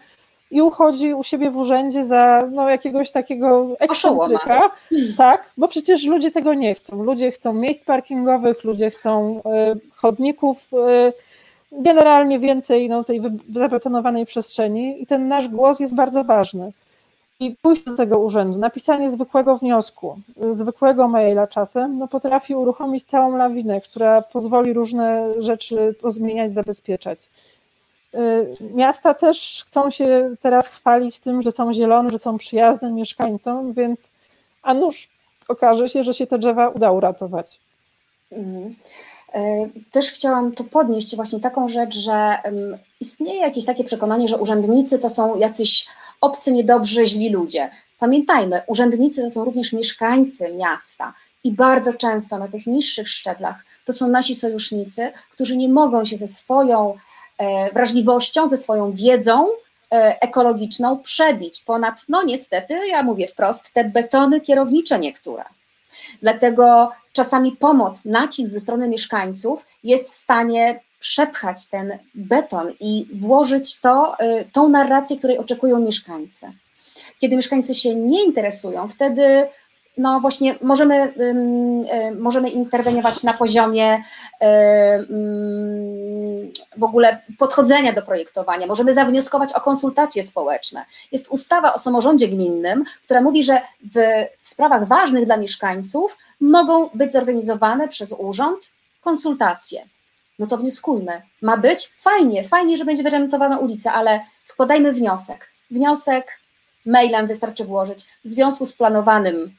[0.50, 4.70] i uchodzi u siebie w urzędzie za no, jakiegoś takiego ekscentryka.
[5.16, 7.02] Tak, bo przecież ludzie tego nie chcą.
[7.02, 9.42] Ludzie chcą miejsc parkingowych, ludzie chcą y,
[9.96, 11.12] chodników, y,
[11.72, 13.22] generalnie więcej no, tej
[13.54, 16.72] zabetonowanej przestrzeni i ten nasz głos jest bardzo ważny.
[17.40, 20.18] I pójść do tego urzędu, napisanie zwykłego wniosku,
[20.50, 27.28] zwykłego maila czasem, no potrafi uruchomić całą lawinę, która pozwoli różne rzeczy pozmieniać, zabezpieczać.
[28.16, 33.72] Y, miasta też chcą się teraz chwalić tym, że są zielone, że są przyjazne mieszkańcom,
[33.72, 34.10] więc
[34.62, 35.08] a nuż
[35.48, 37.60] okaże się, że się te drzewa uda uratować.
[38.32, 38.76] Mhm.
[39.34, 39.40] E,
[39.90, 42.36] też chciałam tu podnieść właśnie taką rzecz, że
[43.00, 45.86] istnieje jakieś takie przekonanie, że urzędnicy to są jacyś
[46.20, 47.70] obcy, niedobrzy, źli ludzie.
[47.98, 51.12] Pamiętajmy, urzędnicy to są również mieszkańcy miasta
[51.44, 56.16] i bardzo często na tych niższych szczeblach to są nasi sojusznicy, którzy nie mogą się
[56.16, 56.94] ze swoją
[57.72, 59.48] wrażliwością, ze swoją wiedzą
[59.92, 65.44] e, ekologiczną przebić ponad, no niestety, ja mówię wprost, te betony kierownicze niektóre.
[66.22, 73.80] Dlatego czasami pomoc, nacisk ze strony mieszkańców jest w stanie przepchać ten beton i włożyć
[73.80, 76.46] to, e, tą narrację, której oczekują mieszkańcy.
[77.18, 79.48] Kiedy mieszkańcy się nie interesują, wtedy
[79.96, 81.14] no właśnie możemy,
[82.18, 84.02] możemy interweniować na poziomie
[86.76, 90.84] w ogóle podchodzenia do projektowania, możemy zawnioskować o konsultacje społeczne.
[91.12, 93.60] Jest ustawa o samorządzie gminnym, która mówi, że
[93.94, 93.98] w,
[94.42, 99.88] w sprawach ważnych dla mieszkańców mogą być zorganizowane przez urząd konsultacje.
[100.38, 101.22] No to wnioskujmy.
[101.42, 101.92] Ma być?
[101.98, 105.50] Fajnie, fajnie, że będzie wyremontowana ulica, ale składajmy wniosek.
[105.70, 106.40] Wniosek
[106.86, 109.56] mailem wystarczy włożyć w związku z planowanym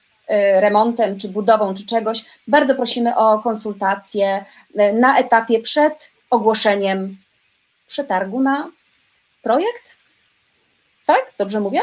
[0.61, 7.17] remontem, czy budową, czy czegoś, bardzo prosimy o konsultacje e, na etapie przed ogłoszeniem
[7.87, 8.71] przetargu na
[9.41, 9.97] projekt?
[11.05, 11.33] Tak?
[11.37, 11.79] Dobrze mówię?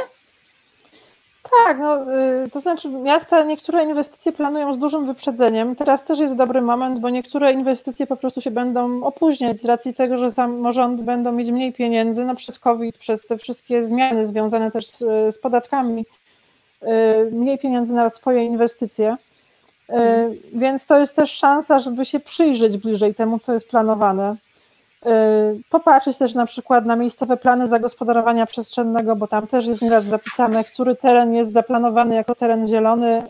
[1.65, 5.77] Tak, no, y, to znaczy miasta niektóre inwestycje planują z dużym wyprzedzeniem.
[5.77, 9.95] Teraz też jest dobry moment, bo niektóre inwestycje po prostu się będą opóźniać z racji
[9.95, 14.71] tego, że samorządy będą mieć mniej pieniędzy no, przez COVID, przez te wszystkie zmiany związane
[14.71, 14.99] też z,
[15.35, 16.24] z podatkami Y,
[17.33, 19.17] mniej pieniędzy na swoje inwestycje.
[19.91, 19.95] Y,
[20.53, 24.37] więc to jest też szansa, żeby się przyjrzeć bliżej temu, co jest planowane.
[25.07, 25.09] Y,
[25.71, 30.65] popatrzeć też na przykład na miejscowe plany zagospodarowania przestrzennego, bo tam też jest nieraz zapisane,
[30.65, 33.23] który teren jest zaplanowany jako teren zielony,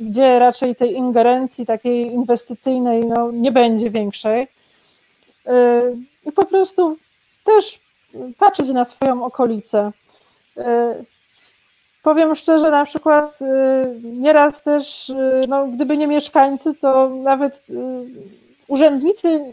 [0.00, 4.48] gdzie raczej tej ingerencji takiej inwestycyjnej no, nie będzie większej.
[6.24, 6.96] I po prostu
[7.44, 7.80] też
[8.38, 9.92] patrzeć na swoją okolicę
[12.06, 13.46] powiem szczerze, na przykład y,
[14.02, 17.74] nieraz też, y, no, gdyby nie mieszkańcy, to nawet y,
[18.68, 19.52] urzędnicy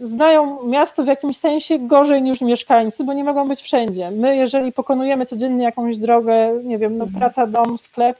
[0.00, 4.10] znają miasto w jakimś sensie gorzej niż mieszkańcy, bo nie mogą być wszędzie.
[4.10, 6.34] My, jeżeli pokonujemy codziennie jakąś drogę,
[6.64, 8.16] nie wiem, no, praca, dom, sklep,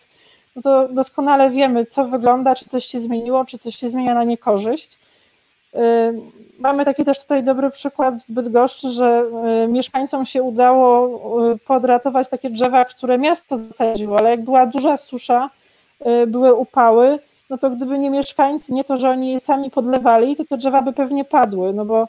[0.56, 4.24] no to doskonale wiemy, co wygląda, czy coś się zmieniło, czy coś się zmienia na
[4.24, 4.98] niekorzyść.
[6.58, 9.24] Mamy taki też tutaj dobry przykład w Bydgoszczy, że
[9.68, 11.20] mieszkańcom się udało
[11.66, 15.50] podratować takie drzewa, które miasto zasadziło, ale jak była duża susza,
[16.26, 17.18] były upały,
[17.50, 20.82] no to gdyby nie mieszkańcy, nie to, że oni je sami podlewali, to te drzewa
[20.82, 22.08] by pewnie padły, no bo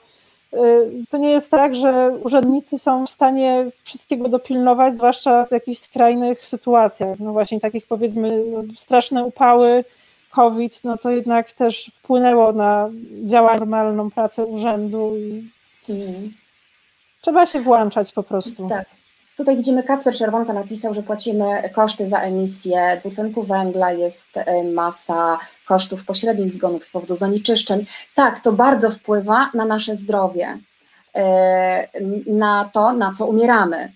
[1.10, 6.48] to nie jest tak, że urzędnicy są w stanie wszystkiego dopilnować, zwłaszcza w jakichś skrajnych
[6.48, 8.44] sytuacjach, no właśnie takich powiedzmy
[8.78, 9.84] straszne upały,
[10.36, 12.90] COVID, no to jednak też wpłynęło na
[13.26, 15.52] działanie, normalną pracę urzędu i
[17.22, 18.70] trzeba się włączać po prostu.
[18.70, 18.86] Tak.
[19.38, 25.38] Tutaj widzimy, Kacper Czerwonka napisał, że płacimy koszty za emisję dwutlenku węgla, jest e, masa
[25.66, 27.86] kosztów pośrednich zgonów z powodu zanieczyszczeń.
[28.16, 30.58] Tak, to bardzo wpływa na nasze zdrowie,
[31.16, 31.88] e,
[32.28, 33.94] na to, na co umieramy.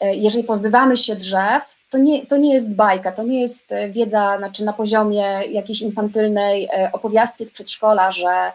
[0.00, 4.38] E, jeżeli pozbywamy się drzew, to nie, to nie jest bajka, to nie jest wiedza
[4.38, 8.52] znaczy na poziomie jakiejś infantylnej opowiastki z przedszkola, że,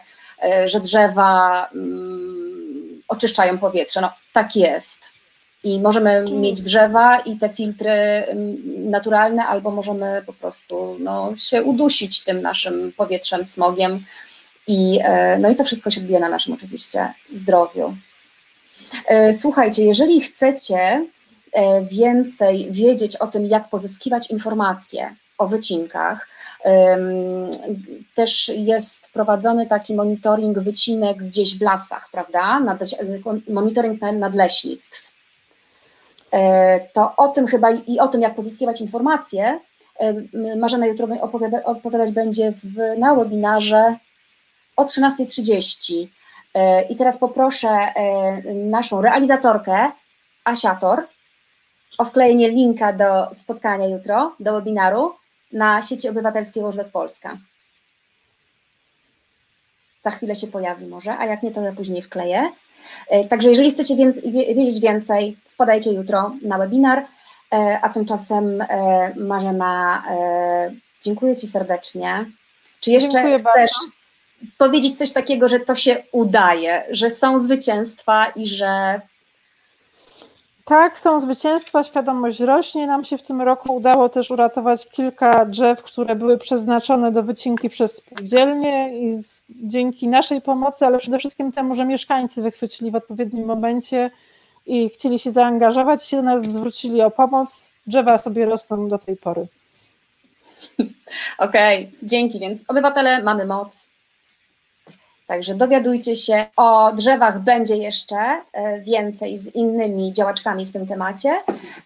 [0.64, 4.00] że drzewa mm, oczyszczają powietrze.
[4.00, 5.12] No, tak jest.
[5.64, 11.62] I możemy mieć drzewa i te filtry mm, naturalne, albo możemy po prostu no, się
[11.62, 14.04] udusić tym naszym powietrzem, smogiem.
[14.66, 17.96] I, e, no i to wszystko się odbija na naszym oczywiście zdrowiu.
[19.06, 21.06] E, słuchajcie, jeżeli chcecie e,
[21.90, 26.28] więcej wiedzieć o tym, jak pozyskiwać informacje o wycinkach,
[28.14, 32.60] też jest prowadzony taki monitoring wycinek gdzieś w lasach, prawda?
[33.48, 35.12] Monitoring nadleśnictw.
[36.32, 39.60] E, to o tym chyba i o tym, jak pozyskiwać informacje,
[39.98, 43.96] e, Marzena jutro opowiada, odpowiadać będzie w, na webinarze
[44.76, 46.08] o 13.30.
[46.54, 47.68] E, I teraz poproszę
[48.54, 49.90] naszą realizatorkę,
[50.44, 51.06] Asiator,
[52.02, 55.14] o wklejenie linka do spotkania jutro, do webinaru
[55.52, 57.38] na sieci obywatelskiej Łożwek Polska.
[60.02, 62.52] Za chwilę się pojawi może, a jak nie, to ja później wkleję.
[63.08, 63.96] E, także jeżeli chcecie
[64.32, 66.98] wiedzieć więcej, wpadajcie jutro na webinar,
[67.52, 68.66] e, a tymczasem e,
[69.16, 70.02] Marzena,
[71.02, 72.24] dziękuję Ci serdecznie.
[72.80, 74.56] Czy jeszcze dziękuję chcesz bardzo.
[74.58, 79.00] powiedzieć coś takiego, że to się udaje, że są zwycięstwa i że
[80.72, 82.86] tak, są zwycięstwa, świadomość rośnie.
[82.86, 87.70] Nam się w tym roku udało też uratować kilka drzew, które były przeznaczone do wycinki
[87.70, 92.96] przez spółdzielnie i z, dzięki naszej pomocy, ale przede wszystkim temu, że mieszkańcy wychwycili w
[92.96, 94.10] odpowiednim momencie
[94.66, 97.70] i chcieli się zaangażować, się do nas zwrócili o pomoc.
[97.86, 99.46] Drzewa sobie rosną do tej pory.
[101.38, 102.38] Okej, okay, dzięki.
[102.40, 103.91] Więc obywatele mamy moc,
[105.32, 108.16] Także dowiadujcie się o drzewach, będzie jeszcze
[108.52, 111.30] e, więcej z innymi działaczkami w tym temacie.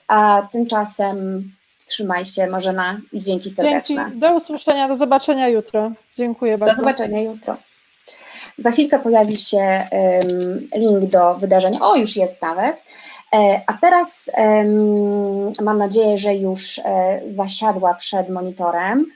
[0.09, 1.51] A tymczasem
[1.87, 4.05] trzymaj się, Marzena, i dzięki serdeczne.
[4.05, 4.21] Dzięki.
[4.21, 5.93] Do usłyszenia, do zobaczenia jutro.
[6.17, 6.75] Dziękuję bardzo.
[6.75, 7.57] Do zobaczenia jutro.
[8.59, 11.81] Za chwilkę pojawi się um, link do wydarzenia.
[11.81, 12.83] O, już jest nawet.
[13.35, 19.07] E, a teraz um, mam nadzieję, że już e, zasiadła przed monitorem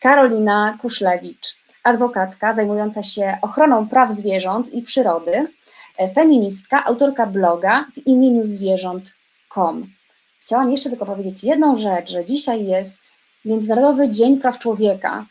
[0.00, 1.57] Karolina Kuszlewicz
[1.88, 5.46] adwokatka zajmująca się ochroną praw zwierząt i przyrody,
[5.98, 9.92] e, feministka, autorka bloga w imieniu zwierząt.com.
[10.40, 12.96] Chciałam jeszcze tylko powiedzieć jedną rzecz, że dzisiaj jest
[13.44, 15.26] Międzynarodowy Dzień Praw Człowieka,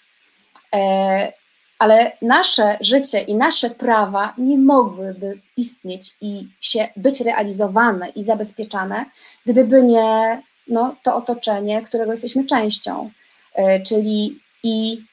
[0.76, 1.34] e,
[1.80, 9.06] ale nasze życie i nasze prawa nie mogłyby istnieć i się być realizowane i zabezpieczane,
[9.46, 13.10] gdyby nie no, to otoczenie, którego jesteśmy częścią,
[13.54, 15.04] e, czyli i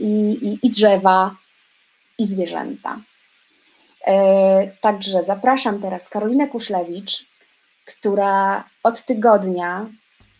[0.00, 0.06] i,
[0.42, 1.36] i, i drzewa,
[2.18, 3.00] i zwierzęta.
[4.06, 7.26] E, także zapraszam teraz Karolinę Kuszlewicz,
[7.86, 9.86] która od tygodnia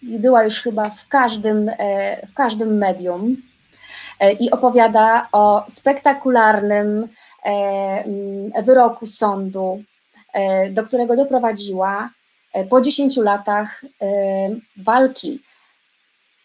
[0.03, 3.37] była już chyba w każdym, e, w każdym medium
[4.21, 7.09] e, i opowiada o spektakularnym
[8.65, 9.83] wyroku sądu,
[10.71, 12.11] do którego doprowadziła
[12.71, 13.85] po 10 latach
[14.77, 15.43] walki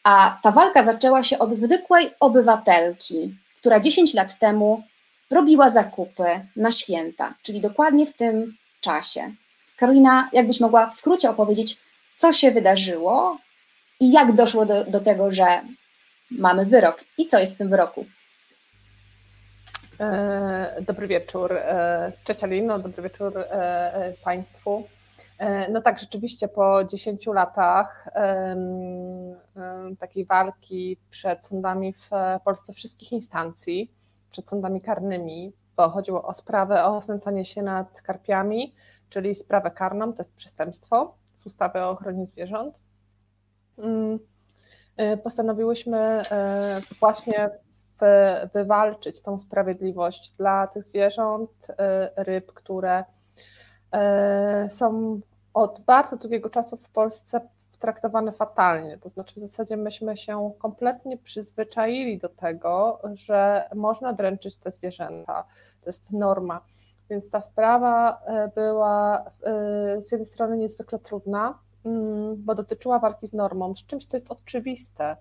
[0.03, 4.83] a ta walka zaczęła się od zwykłej obywatelki, która 10 lat temu
[5.31, 6.23] robiła zakupy
[6.55, 9.31] na święta, czyli dokładnie w tym czasie.
[9.77, 11.77] Karolina, jakbyś mogła w skrócie opowiedzieć,
[12.15, 13.37] co się wydarzyło
[13.99, 15.61] i jak doszło do, do tego, że
[16.31, 18.05] mamy wyrok i co jest w tym wyroku?
[19.99, 21.53] E, dobry wieczór.
[21.53, 24.87] E, cześć Alino, dobry wieczór e, Państwu.
[25.69, 28.07] No tak, rzeczywiście po 10 latach
[29.99, 32.09] takiej walki przed sądami w
[32.45, 33.91] Polsce wszystkich instancji,
[34.31, 38.75] przed sądami karnymi, bo chodziło o sprawę o znęcanie się nad karpiami,
[39.09, 42.79] czyli sprawę karną, to jest przestępstwo z ustawy o ochronie zwierząt.
[43.77, 44.19] Mm,
[45.13, 46.21] y, postanowiłyśmy
[46.99, 47.49] właśnie
[48.53, 51.67] wywalczyć tą sprawiedliwość dla tych zwierząt,
[52.15, 53.03] ryb, które
[54.69, 55.21] są
[55.59, 57.41] od bardzo długiego czasu w Polsce
[57.79, 58.97] traktowane fatalnie.
[58.97, 65.43] To znaczy, w zasadzie myśmy się kompletnie przyzwyczaili do tego, że można dręczyć te zwierzęta.
[65.81, 66.61] To jest norma.
[67.09, 73.27] Więc ta sprawa e, była e, z jednej strony niezwykle trudna, mm, bo dotyczyła walki
[73.27, 75.17] z normą, z czymś, co jest oczywiste.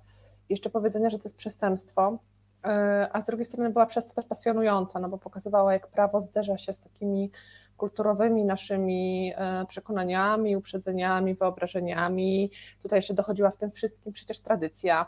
[0.49, 2.19] Jeszcze powiedzenia, że to jest przestępstwo,
[2.65, 6.21] e, a z drugiej strony była przez to też pasjonująca, no bo pokazywała, jak prawo
[6.21, 7.31] zderza się z takimi
[7.79, 9.33] kulturowymi naszymi
[9.69, 12.51] przekonaniami, uprzedzeniami, wyobrażeniami.
[12.83, 15.07] Tutaj jeszcze dochodziła w tym wszystkim przecież tradycja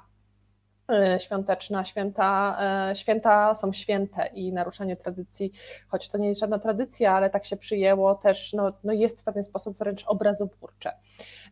[0.90, 2.59] E, świąteczna, święta,
[2.90, 5.52] e, święta są święte i naruszanie tradycji,
[5.88, 9.24] choć to nie jest żadna tradycja, ale tak się przyjęło, też no, no jest w
[9.24, 10.92] pewien sposób wręcz obrazoburcze.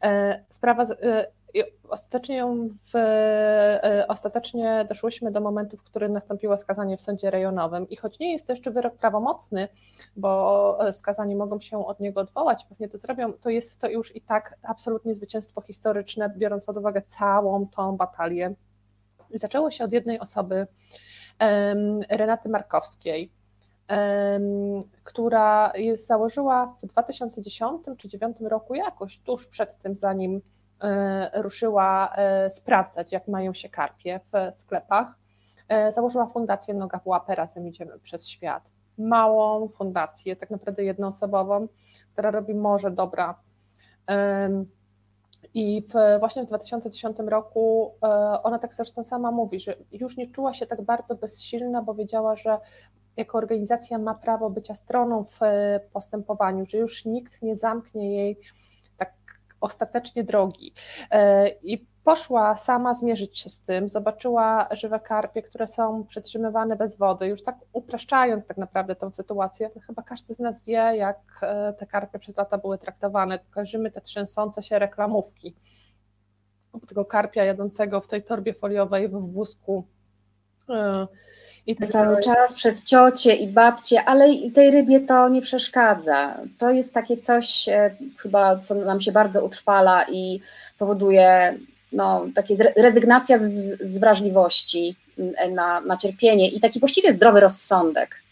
[0.03, 0.45] E,
[1.55, 2.45] sprawa ostatecznie
[2.93, 2.99] w,
[4.09, 7.89] ostatecznie doszłyśmy do momentu, w którym nastąpiło skazanie w sądzie rejonowym.
[7.89, 9.69] I choć nie jest to jeszcze wyrok prawomocny,
[10.17, 14.21] bo skazani mogą się od niego odwołać, pewnie to zrobią, to jest to już i
[14.21, 18.55] tak absolutnie zwycięstwo historyczne, biorąc pod uwagę całą tą batalię.
[19.35, 20.67] Zaczęło się od jednej osoby,
[22.09, 23.33] Renaty Markowskiej,
[25.05, 30.41] która jest, założyła w 2010 czy 2009 roku, jakoś tuż przed tym, zanim e,
[31.35, 35.19] ruszyła e, sprawdzać, jak mają się karpie w sklepach,
[35.69, 38.71] e, założyła fundację Noga w łapę, razem idziemy przez świat.
[38.99, 41.69] Małą fundację, tak naprawdę jednoosobową,
[42.13, 43.35] która robi może dobra
[45.55, 48.09] i w, właśnie w 2010 roku e,
[48.43, 52.37] ona tak zresztą sama mówi, że już nie czuła się tak bardzo bezsilna, bo wiedziała,
[52.37, 52.59] że
[53.17, 58.39] jako organizacja ma prawo bycia stroną w e, postępowaniu, że już nikt nie zamknie jej
[59.61, 60.73] ostatecznie drogi.
[61.11, 66.97] E, I poszła sama zmierzyć się z tym, zobaczyła żywe karpie, które są przetrzymywane bez
[66.97, 71.73] wody, już tak upraszczając tak naprawdę tą sytuację, chyba każdy z nas wie, jak e,
[71.73, 75.55] te karpie przez lata były traktowane, kojarzymy te trzęsące się reklamówki
[76.87, 79.85] tego karpia jadącego w tej torbie foliowej w wózku
[80.71, 81.07] e,
[81.69, 82.23] i tak cały dalej.
[82.23, 86.41] czas przez ciocie i babcie, ale tej rybie to nie przeszkadza.
[86.59, 90.41] To jest takie coś e, chyba, co nam się bardzo utrwala i
[90.79, 91.59] powoduje
[91.93, 93.45] no, takie rezygnacja z,
[93.81, 98.23] z wrażliwości mm, na, na cierpienie i taki właściwie zdrowy rozsądek.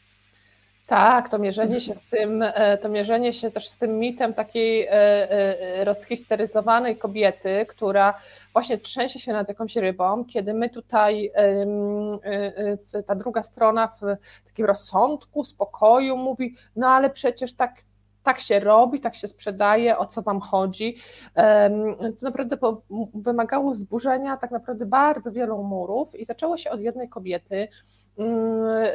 [0.86, 4.86] Tak, to mierzenie się z tym, e, to mierzenie się też z tym mitem takiej
[4.86, 8.14] e, e, rozhisteryzowanej kobiety, która
[8.52, 11.32] właśnie trzęsie się nad jakąś rybą, kiedy my tutaj,
[13.06, 14.00] ta druga strona w
[14.46, 17.74] takim rozsądku, spokoju mówi, no ale przecież tak,
[18.22, 20.96] tak się robi, tak się sprzedaje, o co wam chodzi.
[22.20, 22.56] To naprawdę
[23.14, 27.68] wymagało zburzenia tak naprawdę bardzo wielu murów i zaczęło się od jednej kobiety,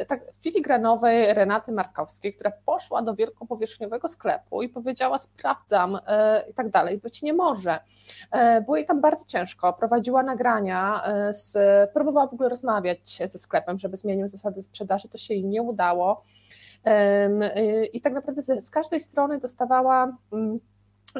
[0.08, 6.70] tak filigranowej Renaty Markowskiej, która poszła do wielkopowierzchniowego sklepu i powiedziała sprawdzam e, i tak
[6.70, 7.80] dalej, być nie może.
[8.30, 11.56] E, było jej tam bardzo ciężko, prowadziła nagrania, e, z,
[11.90, 16.24] próbowała w ogóle rozmawiać ze sklepem, żeby zmienił zasady sprzedaży, to się jej nie udało.
[17.92, 20.60] I tak naprawdę z każdej strony dostawała mm,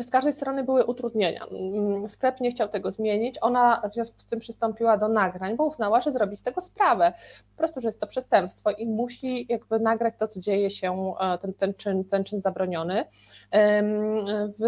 [0.03, 1.47] z każdej strony były utrudnienia.
[1.47, 3.37] Mm, sklep nie chciał tego zmienić.
[3.41, 7.13] Ona w związku z tym przystąpiła do nagrań, bo uznała, że zrobi z tego sprawę.
[7.51, 11.39] Po prostu, że jest to przestępstwo i musi jakby nagrać to, co dzieje się, e,
[11.39, 13.05] ten, ten, czyn, ten czyn zabroniony.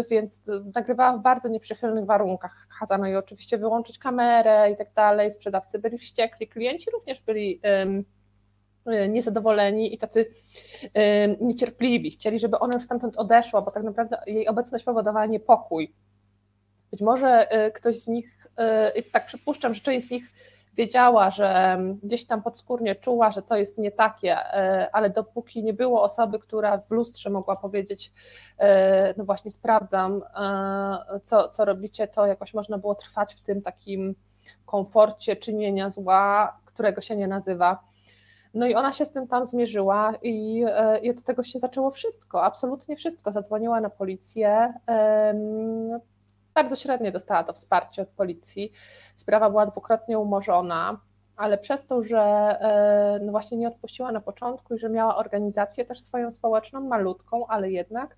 [0.09, 0.41] Więc
[0.75, 2.67] nagrywała w bardzo nieprzychylnych warunkach.
[2.79, 5.31] Kazano jej oczywiście wyłączyć kamerę i tak dalej.
[5.31, 7.61] Sprzedawcy byli wściekli, klienci również byli
[9.09, 10.91] niezadowoleni i tacy y,
[11.41, 12.11] niecierpliwi.
[12.11, 15.93] Chcieli, żeby ona już stamtąd odeszła, bo tak naprawdę jej obecność powodowała niepokój.
[16.91, 18.47] Być może y, ktoś z nich,
[19.11, 20.31] tak przypuszczam, że część z nich
[20.73, 24.37] wiedziała, że gdzieś tam podskórnie czuła, że to jest nie takie,
[24.91, 28.11] ale dopóki nie było osoby, która w lustrze mogła powiedzieć,
[29.17, 30.21] no właśnie sprawdzam,
[31.23, 34.15] co, co robicie, to jakoś można było trwać w tym takim
[34.65, 37.79] komforcie czynienia zła, którego się nie nazywa
[38.55, 41.91] no i ona się z tym tam zmierzyła i, e, i od tego się zaczęło
[41.91, 43.31] wszystko, absolutnie wszystko.
[43.31, 44.73] Zadzwoniła na policję.
[46.53, 48.71] Bardzo średnio dostała to wsparcie od policji.
[49.15, 50.99] Sprawa była dwukrotnie umorzona,
[51.35, 55.85] ale przez to, że e, no właśnie nie odpuściła na początku i że miała organizację
[55.85, 58.17] też swoją społeczną, malutką, ale jednak,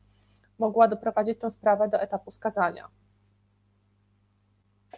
[0.59, 2.87] mogła doprowadzić tę sprawę do etapu skazania.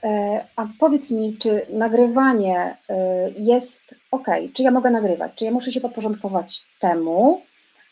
[0.03, 4.27] E, a powiedz mi, czy nagrywanie e, jest ok?
[4.53, 5.31] Czy ja mogę nagrywać?
[5.35, 7.41] Czy ja muszę się podporządkować temu,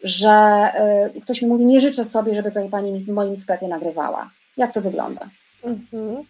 [0.04, 4.30] że e, ktoś mi mówi, nie życzę sobie, żeby tutaj pani w moim sklepie nagrywała?
[4.58, 5.30] Jak to wygląda?
[5.64, 6.24] Mhm.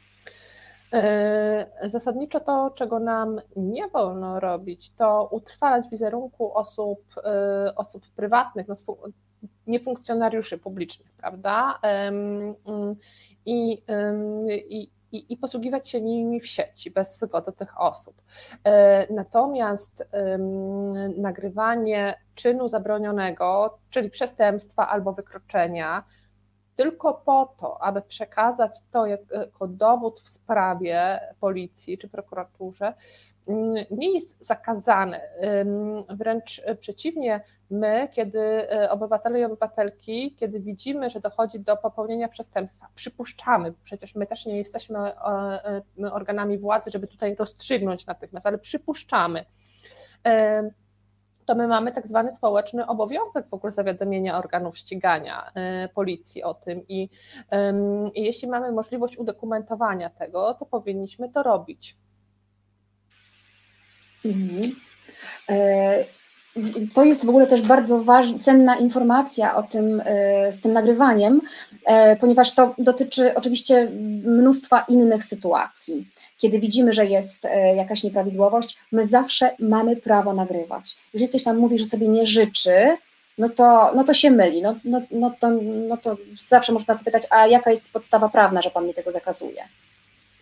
[1.83, 6.99] Zasadniczo to, czego nam nie wolno robić, to utrwalać wizerunku osób,
[7.75, 8.75] osób prywatnych, no,
[9.67, 11.79] nie funkcjonariuszy publicznych, prawda?
[13.45, 13.83] I,
[14.69, 18.21] i, i, i posługiwać się nimi w sieci bez zgody tych osób.
[18.63, 20.07] E, natomiast
[21.17, 26.03] nagrywanie czynu zabronionego, czyli przestępstwa albo wykroczenia,
[26.75, 32.93] tylko po to, aby przekazać to jako dowód w sprawie policji czy prokuraturze,
[33.91, 35.19] nie jest zakazany.
[36.09, 42.87] Wręcz przeciwnie, my, kiedy e, obywatele i obywatelki, kiedy widzimy, że dochodzi do popełnienia przestępstwa,
[42.95, 45.13] przypuszczamy, przecież my też nie jesteśmy e,
[46.03, 49.45] e, organami władzy, żeby tutaj rozstrzygnąć natychmiast, ale przypuszczamy
[51.45, 55.51] to my mamy tak zwany społeczny obowiązek w ogóle zawiadomienia organów ścigania
[55.93, 57.09] policji o tym i,
[58.15, 61.97] jeśli mamy możliwość udokumentowania tego, to powinniśmy to robić.
[64.27, 64.75] Mhm.
[65.49, 66.05] E,
[66.93, 71.41] to jest w ogóle też bardzo ważna, cenna informacja o tym, e, z tym nagrywaniem,
[71.85, 73.89] e, ponieważ to dotyczy oczywiście
[74.25, 76.07] mnóstwa innych sytuacji.
[76.37, 80.97] Kiedy widzimy, że jest jakaś nieprawidłowość, my zawsze mamy prawo nagrywać.
[81.13, 82.97] Jeżeli ktoś nam mówi, że sobie nie życzy,
[83.37, 84.61] no to, no to się myli.
[84.61, 85.49] No, no, no, to,
[85.87, 89.63] no to zawsze można zapytać, a jaka jest podstawa prawna, że pan mi tego zakazuje?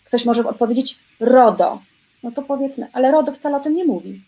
[0.04, 1.80] Ktoś może odpowiedzieć RODO,
[2.24, 4.24] no to powiedzmy, ale RODO wcale o tym nie mówi.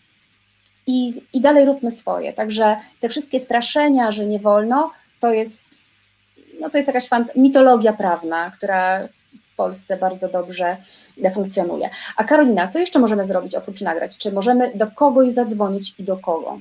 [0.86, 2.32] I, I dalej róbmy swoje.
[2.32, 5.66] Także te wszystkie straszenia, że nie wolno, to jest,
[6.60, 9.08] no to jest jakaś mitologia prawna, która
[9.52, 10.76] w Polsce bardzo dobrze
[11.34, 11.90] funkcjonuje.
[12.16, 14.18] A Karolina, co jeszcze możemy zrobić oprócz nagrać?
[14.18, 16.58] Czy możemy do kogoś zadzwonić i do kogo?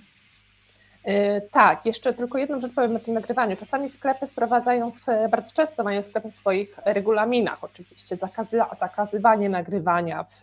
[1.07, 3.55] E, tak, jeszcze tylko jedną rzecz powiem o tym nagrywaniu.
[3.57, 10.23] Czasami sklepy wprowadzają, w, bardzo często mają sklepy w swoich regulaminach oczywiście zakazy, zakazywanie nagrywania
[10.23, 10.37] w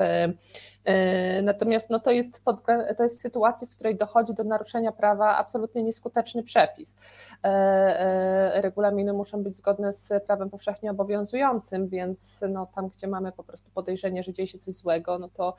[1.43, 2.63] natomiast no, to, jest pod,
[2.97, 6.97] to jest w sytuacji, w której dochodzi do naruszenia prawa absolutnie nieskuteczny przepis.
[7.45, 13.33] E, e, regulaminy muszą być zgodne z prawem powszechnie obowiązującym, więc no, tam, gdzie mamy
[13.33, 15.55] po prostu podejrzenie, że dzieje się coś złego, no to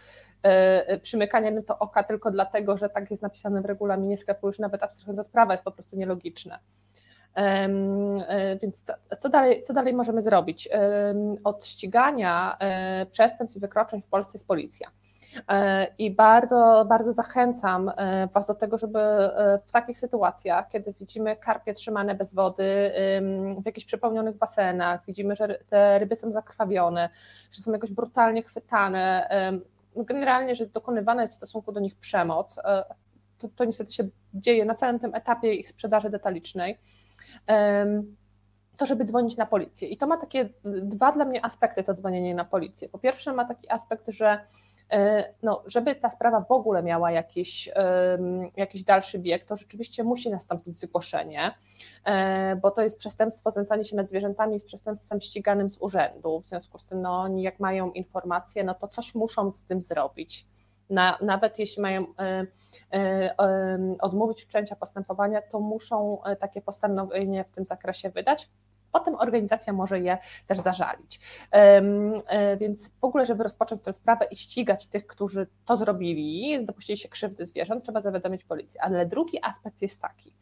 [1.01, 4.83] przymykanie no to oka tylko dlatego, że tak jest napisane w regulaminie sklepu, już nawet
[4.83, 6.59] abstrahując od prawa, jest po prostu nielogiczne.
[8.61, 10.69] Więc co, co, dalej, co dalej możemy zrobić?
[11.43, 12.57] Od ścigania
[13.11, 14.91] przestępstw i wykroczeń w Polsce jest policja.
[15.49, 20.93] E, I bardzo, bardzo zachęcam e, Was do tego, żeby e, w takich sytuacjach, kiedy
[20.99, 22.91] widzimy karpie trzymane bez wody
[23.61, 27.09] w jakichś przepełnionych basenach, widzimy, że te ryby są zakrwawione,
[27.51, 29.29] że są jakoś brutalnie chwytane,
[29.95, 32.59] no generalnie, że dokonywana jest w stosunku do nich przemoc,
[33.37, 36.77] to, to niestety się dzieje na całym tym etapie ich sprzedaży detalicznej
[38.77, 39.87] to żeby dzwonić na policję.
[39.87, 42.89] I to ma takie dwa dla mnie aspekty, to dzwonienie na policję.
[42.89, 44.39] Po pierwsze, ma taki aspekt, że
[45.43, 47.69] no, żeby ta sprawa w ogóle miała jakiś,
[48.57, 51.55] jakiś dalszy bieg, to rzeczywiście musi nastąpić zgłoszenie,
[52.05, 56.41] e, bo to jest przestępstwo, znęcanie się nad zwierzętami z przestępstwem ściganym z urzędu.
[56.41, 59.81] W związku z tym, no, oni jak mają informacje, no to coś muszą z tym
[59.81, 60.47] zrobić.
[60.89, 62.05] Na, nawet jeśli mają
[62.91, 63.35] e,
[63.99, 68.49] odmówić wszczęcia postępowania, to muszą takie postanowienie w tym zakresie wydać
[68.99, 70.17] potem organizacja może je
[70.47, 71.19] też zażalić.
[71.51, 76.97] E, więc w ogóle, żeby rozpocząć tę sprawę i ścigać tych, którzy to zrobili, dopuścili
[76.97, 78.81] się krzywdy zwierząt, trzeba zawiadomić policję.
[78.83, 80.33] Ale drugi aspekt jest taki,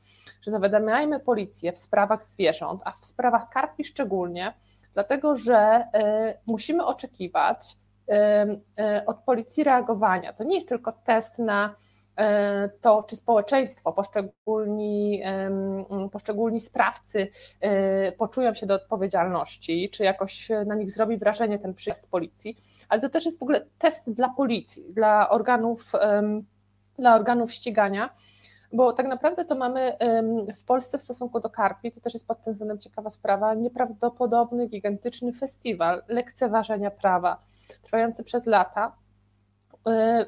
[0.41, 4.53] że zawiadamiajmy policję w sprawach zwierząt, a w sprawach karpi szczególnie,
[4.93, 7.77] dlatego że e, musimy oczekiwać
[8.09, 10.33] e, od policji reagowania.
[10.33, 11.75] To nie jest tylko test na
[12.81, 15.21] to czy społeczeństwo, poszczególni,
[16.11, 17.27] poszczególni sprawcy
[17.61, 22.57] e, poczują się do odpowiedzialności, czy jakoś na nich zrobi wrażenie ten przyjazd policji,
[22.89, 25.91] ale to też jest w ogóle test dla policji, dla organów,
[26.97, 28.09] dla organów ścigania,
[28.73, 29.97] bo tak naprawdę to mamy
[30.57, 34.67] w Polsce w stosunku do karpi, to też jest pod tym względem ciekawa sprawa, nieprawdopodobny,
[34.67, 37.43] gigantyczny festiwal lekceważenia prawa,
[37.81, 38.95] trwający przez lata,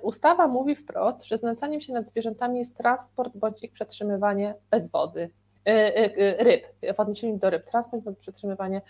[0.01, 5.29] ustawa mówi wprost, że znęcaniem się nad zwierzętami jest transport bądź ich przetrzymywanie bez wody,
[5.67, 6.63] y, y, ryb,
[6.95, 8.81] w odniesieniu do ryb, transport bądź przetrzymywanie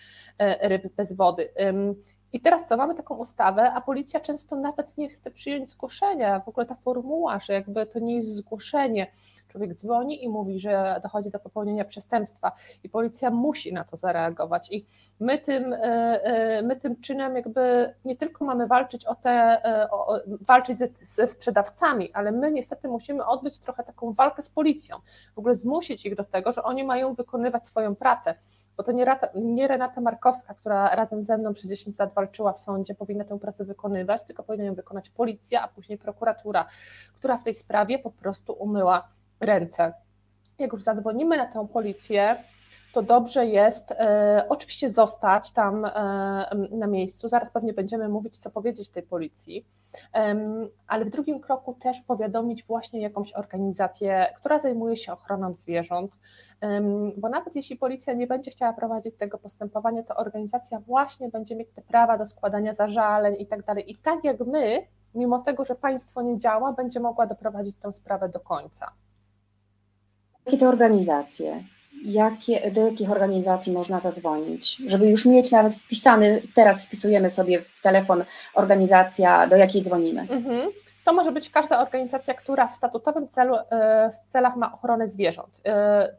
[0.62, 1.50] ryb bez wody.
[2.36, 6.40] I teraz co, mamy taką ustawę, a policja często nawet nie chce przyjąć zgłoszenia.
[6.40, 9.08] W ogóle ta formuła, że jakby to nie jest zgłoszenie.
[9.48, 12.52] Człowiek dzwoni i mówi, że dochodzi do popełnienia przestępstwa
[12.84, 14.72] i policja musi na to zareagować.
[14.72, 14.86] I
[15.20, 19.32] my tym, e, e, my tym czynem jakby nie tylko mamy walczyć o te,
[19.66, 24.50] e, o, walczyć ze, ze sprzedawcami, ale my niestety musimy odbyć trochę taką walkę z
[24.50, 24.98] policją.
[25.36, 28.36] W ogóle zmusić ich do tego, że oni mają wykonywać swoją pracę
[28.78, 32.54] bo to nie, Rata, nie Renata Markowska, która razem ze mną przez 10 lat walczyła
[32.54, 36.66] w sądzie, powinna tę pracę wykonywać, tylko powinna ją wykonać policja, a później prokuratura,
[37.16, 39.08] która w tej sprawie po prostu umyła
[39.40, 39.94] ręce.
[40.60, 42.36] Jak już zadzwonimy na tę policję,
[42.94, 45.90] to dobrze jest e, oczywiście zostać tam e,
[46.72, 47.30] na miejscu.
[47.30, 49.66] Zaraz pewnie będziemy mówić, co powiedzieć tej policji,
[50.88, 56.12] ale w drugim kroku też powiadomić właśnie jakąś organizację, która zajmuje się ochroną zwierząt,
[57.18, 61.70] bo nawet jeśli policja nie będzie chciała prowadzić tego postępowania, to organizacja właśnie będzie mieć
[61.76, 63.92] te prawa do składania zażaleń i tak dalej.
[63.92, 68.30] I tak jak my, mimo tego, że państwo nie działa, będzie mogła doprowadzić tę sprawę
[68.30, 68.92] do końca.
[70.46, 71.64] Jakie to organizacje?
[72.06, 74.82] Jakie, do jakich organizacji można zadzwonić?
[74.86, 80.22] Żeby już mieć nawet wpisany, teraz wpisujemy sobie w telefon organizacja, do jakiej dzwonimy.
[80.22, 80.72] Mhm.
[81.06, 85.62] To może być każda organizacja, która w statutowym celu, e, celach ma ochronę zwierząt.
[85.66, 86.16] E,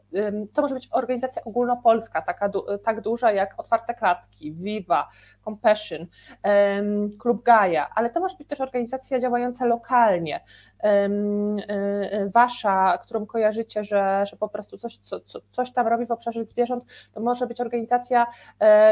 [0.53, 2.49] to może być organizacja ogólnopolska, taka,
[2.83, 5.09] tak duża jak Otwarte Klatki, Viva,
[5.43, 6.05] Compassion,
[7.19, 10.43] Klub Gaja, ale to może być też organizacja działająca lokalnie.
[10.83, 11.09] E,
[12.29, 15.19] wasza, którą kojarzycie, że, że po prostu coś, co,
[15.51, 18.27] coś tam robi w obszarze zwierząt, to może być organizacja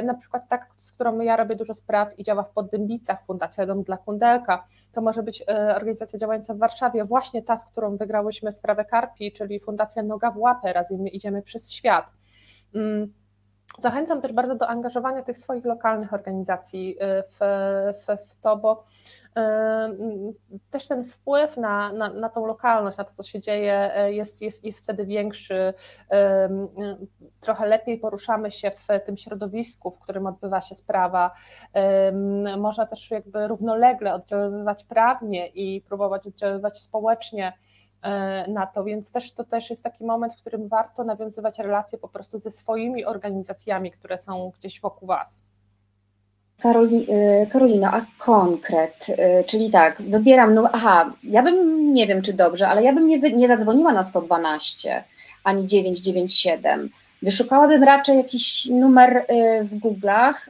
[0.03, 3.83] na przykład tak, z którą ja robię dużo spraw i działa w Poddębicach, Fundacja Dom
[3.83, 5.84] dla Kundelka, to może być organizacja
[6.17, 10.73] działająca w Warszawie, właśnie ta, z którą wygrałyśmy sprawę Karpi, czyli Fundacja Noga w Łapę,
[10.73, 12.13] razem my idziemy przez świat.
[13.80, 17.38] Zachęcam też bardzo do angażowania tych swoich lokalnych organizacji y, w,
[18.05, 18.86] w, w to, bo
[20.71, 24.41] też ten wpływ na, na, na tą lokalność, na to, co się dzieje, e, jest,
[24.41, 25.73] jest, jest wtedy większy.
[27.39, 31.32] Trochę lepiej poruszamy się w tym środowisku, w którym odbywa się sprawa.
[32.57, 37.53] Można też jakby równolegle oddziaływać prawnie i próbować oddziaływać społecznie
[38.47, 42.07] na to, więc też to też jest taki moment, w którym warto nawiązywać relacje po
[42.07, 45.41] prostu ze swoimi organizacjami, które są gdzieś wokół Was.
[46.61, 52.21] Karoli, y, Karolina, a konkret, y, czyli tak, wybieram, no aha, ja bym, nie wiem
[52.21, 55.03] czy dobrze, ale ja bym nie, nie zadzwoniła na 112
[55.43, 56.89] ani 997.
[57.21, 59.25] Wyszukałabym raczej jakiś numer
[59.63, 60.49] w Google'ach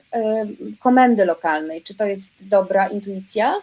[0.79, 1.83] komendy lokalnej.
[1.83, 3.53] Czy to jest dobra intuicja?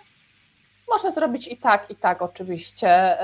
[0.92, 3.18] Można zrobić i tak, i tak oczywiście.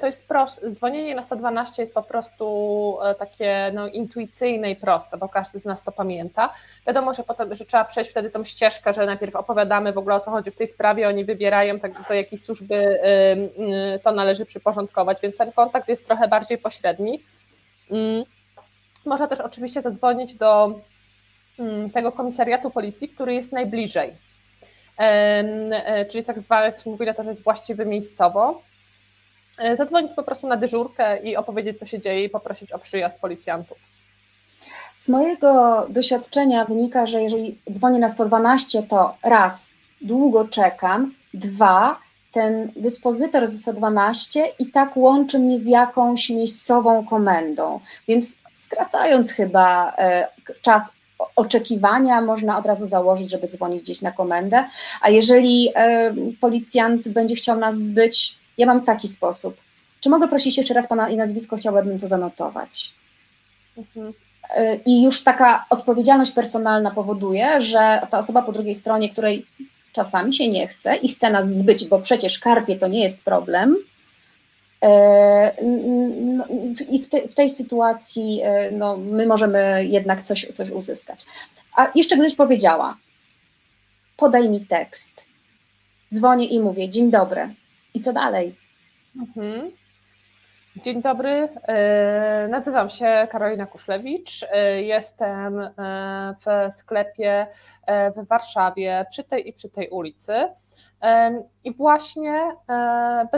[0.00, 5.16] To jest proste, dzwonienie na 112 jest po prostu e, takie no, intuicyjne i proste,
[5.16, 6.52] bo każdy z nas to pamięta.
[6.86, 10.20] Wiadomo, że potem, że trzeba przejść wtedy tą ścieżkę, że najpierw opowiadamy w ogóle o
[10.20, 13.00] co chodzi w tej sprawie, oni wybierają tak, do jakiej służby
[14.04, 17.22] to należy przyporządkować, więc ten kontakt jest trochę bardziej pośredni.
[17.90, 18.24] Mm.
[19.06, 20.80] Można też oczywiście zadzwonić do
[21.58, 24.29] mm, tego komisariatu policji, który jest najbliżej E,
[26.10, 28.62] czyli tak zwane, mówi na to, że jest właściwy miejscowo.
[29.58, 33.16] E, zadzwonić po prostu na dyżurkę i opowiedzieć, co się dzieje i poprosić o przyjazd
[33.20, 33.78] policjantów.
[34.98, 41.98] Z mojego doświadczenia wynika, że jeżeli dzwonię na 112, to raz, długo czekam, dwa,
[42.32, 47.80] ten dyspozytor ze 112 i tak łączy mnie z jakąś miejscową komendą.
[48.08, 50.28] Więc skracając chyba e,
[50.62, 50.92] czas
[51.36, 54.64] oczekiwania można od razu założyć, żeby dzwonić gdzieś na komendę,
[55.00, 59.56] a jeżeli e, policjant będzie chciał nas zbyć, ja mam taki sposób.
[60.00, 62.92] Czy mogę prosić jeszcze raz pana i nazwisko, chciałabym to zanotować.
[63.78, 64.12] Mhm.
[64.50, 69.46] E, I już taka odpowiedzialność personalna powoduje, że ta osoba po drugiej stronie, której
[69.92, 73.76] czasami się nie chce i chce nas zbyć, bo przecież karpie to nie jest problem,
[76.90, 81.24] I w, te, w, tej sytuacji e, no, my możemy jednak coś, coś uzyskać.
[81.76, 82.96] A jeszcze gdyś powiedziała,
[84.16, 85.26] podaj mi tekst.
[86.14, 87.54] Dzwonię i mówię, dzień dobry.
[87.94, 88.56] I co dalej?
[89.16, 89.70] Mhm.
[90.76, 94.44] Dzień dobry, e, nazywam się Karolina Kuszlewicz.
[94.80, 95.60] Jestem
[96.40, 97.46] w sklepie
[98.16, 100.32] w Warszawie przy tej i przy tej ulicy.
[101.64, 103.28] I właśnie e,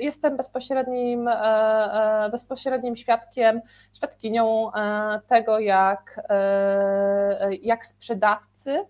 [0.00, 3.60] jestem bezpośrednim, e, e, bezpośrednim świadkiem,
[3.94, 4.70] świadkinią
[5.28, 6.28] tego, jak,
[7.62, 8.86] jak sprzedawcy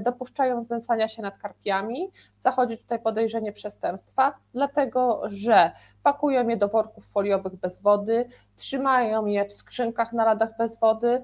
[0.00, 2.12] dopuszczają znęcania się nad karpiami.
[2.40, 5.70] Zachodzi tutaj podejrzenie przestępstwa, dlatego że
[6.02, 11.22] pakują je do worków foliowych bez wody, trzymają je w skrzynkach na ladach bez wody,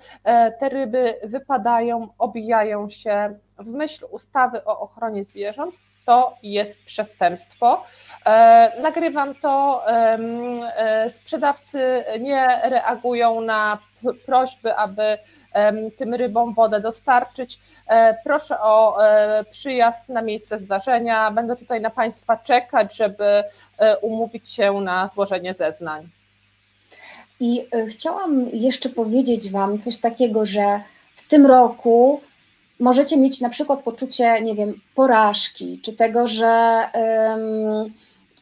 [0.61, 7.83] te ryby wypadają, obijają się w myśl ustawy o ochronie zwierząt to jest przestępstwo.
[8.27, 13.79] E, nagrywam to, e, sprzedawcy nie reagują na
[14.27, 15.19] prośby, aby
[15.99, 17.59] tym rybom wodę dostarczyć.
[17.89, 18.97] E, proszę o
[19.51, 21.31] przyjazd na miejsce zdarzenia.
[21.31, 23.45] Będę tutaj na Państwa czekać, żeby
[24.03, 26.09] umówić się na złożenie zeznań.
[27.41, 30.81] I chciałam jeszcze powiedzieć Wam coś takiego, że
[31.15, 32.21] w tym roku
[32.81, 37.93] możecie mieć na przykład poczucie, nie wiem, porażki, czy tego, że, um,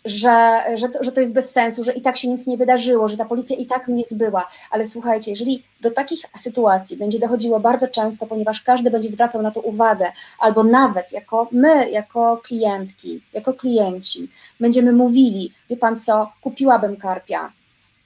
[0.05, 3.09] że, że, to, że to jest bez sensu, że i tak się nic nie wydarzyło,
[3.09, 4.47] że ta policja i tak mnie zbyła.
[4.71, 9.51] Ale słuchajcie, jeżeli do takich sytuacji będzie dochodziło bardzo często, ponieważ każdy będzie zwracał na
[9.51, 14.29] to uwagę, albo nawet jako my, jako klientki, jako klienci,
[14.61, 17.53] będziemy mówili, wie pan co, kupiłabym karpia,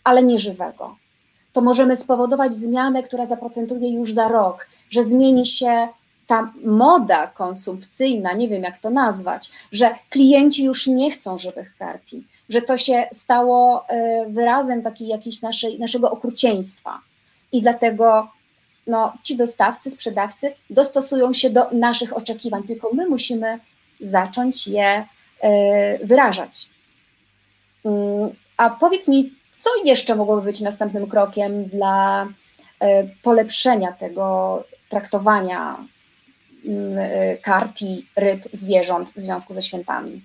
[0.05, 0.97] ale nie żywego
[1.57, 5.89] to możemy spowodować zmianę, która zaprocentuje już za rok, że zmieni się
[6.27, 12.25] ta moda konsumpcyjna, nie wiem jak to nazwać, że klienci już nie chcą żywych karpi,
[12.49, 17.01] że to się stało e, wyrazem takiej jakiejś naszej, naszego okrucieństwa.
[17.53, 18.29] I dlatego
[18.87, 23.59] no, ci dostawcy, sprzedawcy dostosują się do naszych oczekiwań, tylko my musimy
[24.01, 25.07] zacząć je
[25.41, 26.69] e, wyrażać.
[27.85, 32.29] Mm, a powiedz mi, co jeszcze mogłoby być następnym krokiem dla
[32.81, 35.96] e, polepszenia tego traktowania y,
[37.43, 40.23] karpi, ryb, zwierząt w związku ze świętami.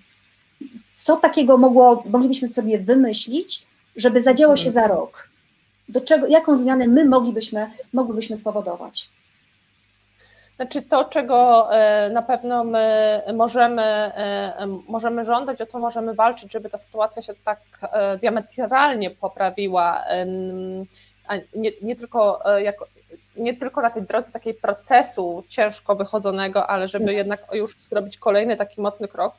[0.96, 3.66] Co takiego mogło, moglibyśmy sobie wymyślić,
[3.96, 5.28] żeby zadziało się za rok?
[5.88, 9.10] Do czego, jaką zmianę my moglibyśmy, moglibyśmy spowodować?
[10.56, 16.52] Znaczy to, czego e, na pewno my możemy, e, możemy żądać, o co możemy walczyć,
[16.52, 20.04] żeby ta sytuacja się tak e, diametralnie poprawiła,
[21.54, 22.86] nie, nie tylko jako,
[23.36, 28.56] nie tylko na tej drodze takiej procesu ciężko wychodzonego, ale żeby jednak już zrobić kolejny
[28.56, 29.34] taki mocny krok,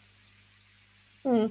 [1.24, 1.50] hmm,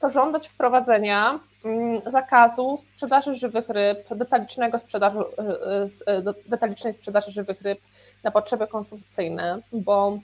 [0.00, 7.30] to żądać wprowadzenia mm, zakazu sprzedaży żywych ryb, detalicznego sprzedaży, y, y, y, detalicznej sprzedaży
[7.30, 7.78] żywych ryb
[8.22, 10.18] na potrzeby konsumpcyjne, bo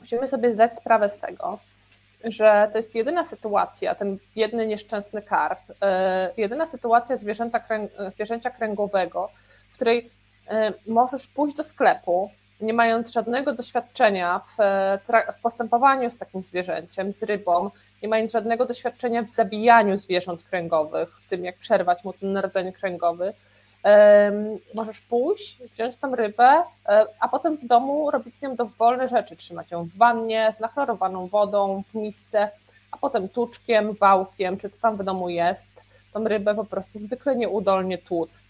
[0.00, 1.58] musimy sobie zdać sprawę z tego,
[2.24, 5.60] że to jest jedyna sytuacja, ten jedny nieszczęsny karp,
[6.36, 7.60] jedyna sytuacja zwierzęta,
[8.08, 9.30] zwierzęcia kręgowego,
[9.72, 10.10] w której
[10.86, 12.30] możesz pójść do sklepu,
[12.60, 14.56] nie mając żadnego doświadczenia w,
[15.36, 17.70] w, postępowaniu z takim zwierzęciem, z rybą,
[18.02, 22.72] nie mając żadnego doświadczenia w zabijaniu zwierząt kręgowych, w tym jak przerwać mu ten narodzenie
[22.72, 23.34] kręgowy,
[24.74, 29.36] możesz pójść, wziąć tam rybę, e, a potem w domu robić z nią dowolne rzeczy,
[29.36, 32.50] trzymać ją w wannie z nachlorowaną wodą, w misce,
[32.90, 35.70] a potem tuczkiem, wałkiem, czy co tam w domu jest,
[36.12, 38.42] tą rybę po prostu zwykle nieudolnie tłuc.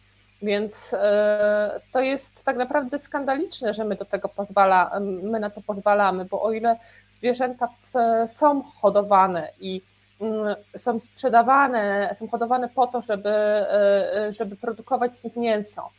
[0.42, 5.60] Więc e, to jest tak naprawdę skandaliczne, że my do tego pozwala, my na to
[5.60, 6.76] pozwalamy, bo o ile
[7.08, 7.68] zwierzęta
[8.26, 9.82] są hodowane i
[10.76, 15.90] są sprzedawane, są hodowane po to, żeby, e, żeby produkować z nich mięso,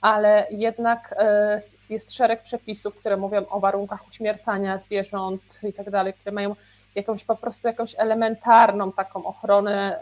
[0.00, 6.14] ale jednak e, jest szereg przepisów, które mówią o warunkach uśmiercania zwierząt i tak dalej,
[6.14, 6.56] które mają
[6.94, 10.00] jakąś po prostu jakąś elementarną taką ochronę,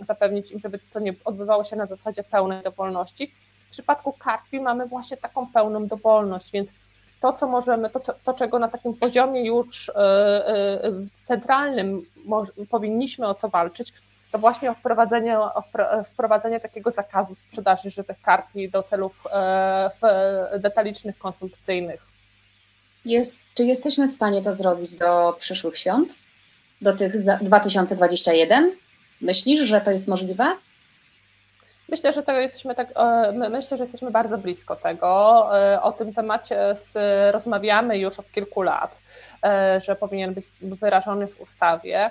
[0.00, 3.34] zapewnić im, żeby to nie odbywało się na zasadzie pełnej dowolności.
[3.68, 6.72] W przypadku karpi mamy właśnie taką pełną dowolność, więc
[7.20, 12.02] to, co możemy, to, to czego na takim poziomie już e, e, centralnym
[12.70, 13.92] powinniśmy o co walczyć,
[14.32, 15.62] to właśnie o wprowadzenie, o
[16.04, 22.06] wprowadzenie takiego zakazu sprzedaży żywych karpi do celów e, detalicznych, konsumpcyjnych.
[23.04, 26.18] Jest, czy jesteśmy w stanie to zrobić do przyszłych świąt?
[26.80, 28.72] Do tych 2021?
[29.20, 30.56] Myślisz, że to jest możliwe?
[31.88, 32.88] Myślę, że tego jesteśmy tak,
[33.50, 35.48] myślę, że jesteśmy bardzo blisko tego.
[35.58, 36.74] E, o tym temacie
[37.32, 38.98] rozmawiamy już od kilku lat,
[39.44, 42.10] e, że powinien być wyrażony w ustawie.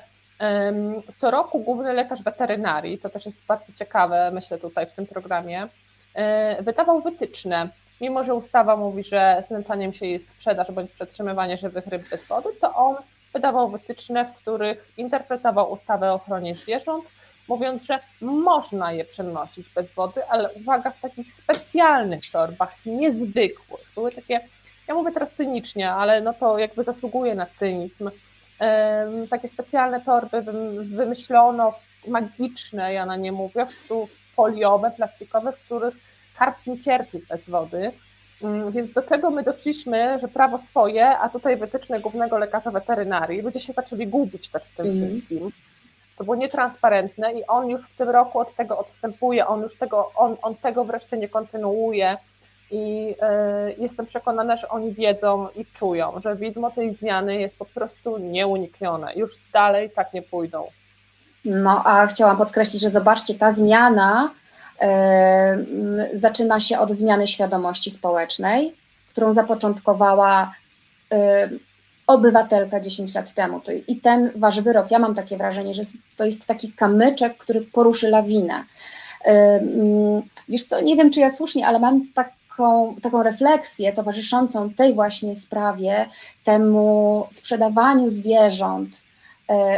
[1.18, 5.68] Co roku główny lekarz weterynarii, co też jest bardzo ciekawe, myślę tutaj w tym programie,
[6.14, 7.70] e, wydawał wytyczne.
[8.02, 12.50] Mimo, że ustawa mówi, że znęcaniem się jest sprzedaż bądź przetrzymywanie żywych ryb bez wody,
[12.62, 12.96] to on
[13.34, 17.06] wydawał wytyczne, w których interpretował ustawę o ochronie zwierząt,
[17.48, 23.92] mówiąc, że można je przenosić bez wody, ale uwaga, w takich specjalnych torbach, niezwykłych.
[23.96, 24.40] Były takie,
[24.88, 28.12] ja mówię teraz cynicznie, ale no to jakby zasługuje na cynizm.
[29.30, 30.42] Takie specjalne torby
[30.84, 31.74] wymyślono,
[32.08, 33.66] magiczne, ja na nie mówię,
[34.36, 35.96] foliowe, plastikowe, w których
[36.38, 37.92] karp nie cierpi bez wody
[38.70, 43.42] więc do tego my doszliśmy, że prawo swoje, a tutaj wytyczne głównego lekarza weterynarii.
[43.42, 44.98] Ludzie się zaczęli gubić też w tym mm.
[44.98, 45.52] wszystkim.
[46.18, 50.12] To było nietransparentne i on już w tym roku od tego odstępuje, on już tego,
[50.16, 52.18] on, on tego wreszcie nie kontynuuje.
[52.72, 53.16] i
[53.78, 59.14] jestem przekonana, że oni wiedzą i czują, że widmo tej zmiany jest po prostu nieuniknione.
[59.16, 60.68] Już dalej tak nie pójdą.
[61.46, 64.32] No, a chciałam podkreślić, że zobaczcie, ta zmiana
[66.14, 68.76] zaczyna się od zmiany świadomości społecznej,
[69.10, 70.54] którą zapoczątkowała
[72.08, 73.62] obywatelka 10 lat temu.
[73.88, 75.84] I ten wasz wyrok, ja mam takie wrażenie, że
[76.16, 78.64] to jest taki kamyczek, który poruszy lawinę.
[80.50, 85.36] Wiesz co, nie wiem, czy ja słusznie, ale mam taką, taką refleksję towarzyszącą tej właśnie
[85.36, 86.06] sprawie,
[86.44, 89.04] temu sprzedawaniu zwierząt,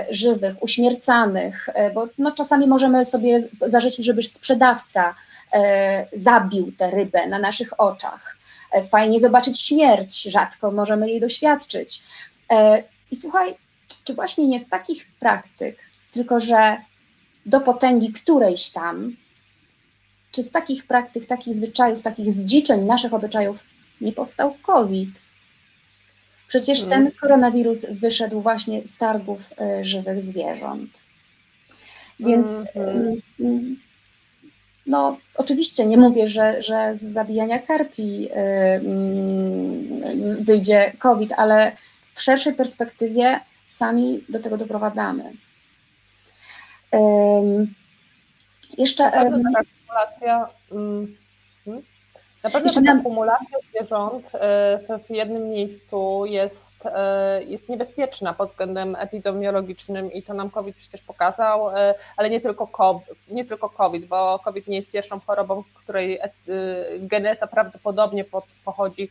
[0.10, 5.16] żywych, uśmiercanych, e, bo no, czasami możemy sobie zażyczyć, żeby sprzedawca
[5.54, 8.38] e, zabił tę rybę na naszych oczach.
[8.90, 12.04] Fajnie zobaczyć śmierć, rzadko możemy jej doświadczyć.
[13.12, 13.56] I słuchaj,
[14.04, 15.78] czy właśnie nie z takich praktyk,
[16.12, 16.78] tylko że
[17.46, 19.16] do potęgi którejś tam,
[20.32, 23.64] czy z takich praktyk, takich zwyczajów, takich zdziczeń naszych obyczajów
[24.02, 25.31] nie powstał COVID?
[26.52, 27.12] Przecież ten mm.
[27.12, 31.04] koronawirus wyszedł właśnie z targów y, żywych zwierząt.
[32.20, 33.76] Więc mm -hmm.
[34.88, 38.36] no, oczywiście nie mówię, że, że z zabijania karpi y,
[40.44, 41.72] wyjdzie COVID, ale
[42.14, 45.34] w szerszej perspektywie sami do tego doprowadzamy.
[48.78, 49.12] Jeszcze.
[49.12, 50.50] sytuacja.
[50.72, 51.18] Mm,
[51.66, 51.91] hmm?
[52.44, 58.50] Na pewno Jeszcze taka akumulacja zwierząt e, w jednym miejscu jest, e, jest niebezpieczna pod
[58.50, 63.70] względem epidemiologicznym i to nam COVID przecież pokazał, e, ale nie tylko, COVID, nie tylko
[63.70, 66.20] COVID, bo COVID nie jest pierwszą chorobą, której
[67.00, 68.26] geneza prawdopodobnie
[68.66, 69.10] pochodzi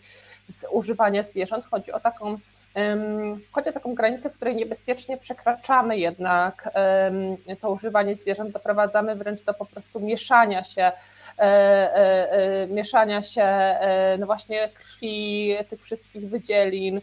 [0.48, 1.64] z używania zwierząt.
[1.70, 2.38] Chodzi o taką
[3.52, 6.70] Chodzi o taką granicę, której niebezpiecznie przekraczamy jednak
[7.60, 10.92] to używanie zwierząt, doprowadzamy wręcz do po prostu mieszania się, e,
[11.38, 13.78] e, e, mieszania się
[14.18, 17.00] no właśnie krwi, tych wszystkich wydzielin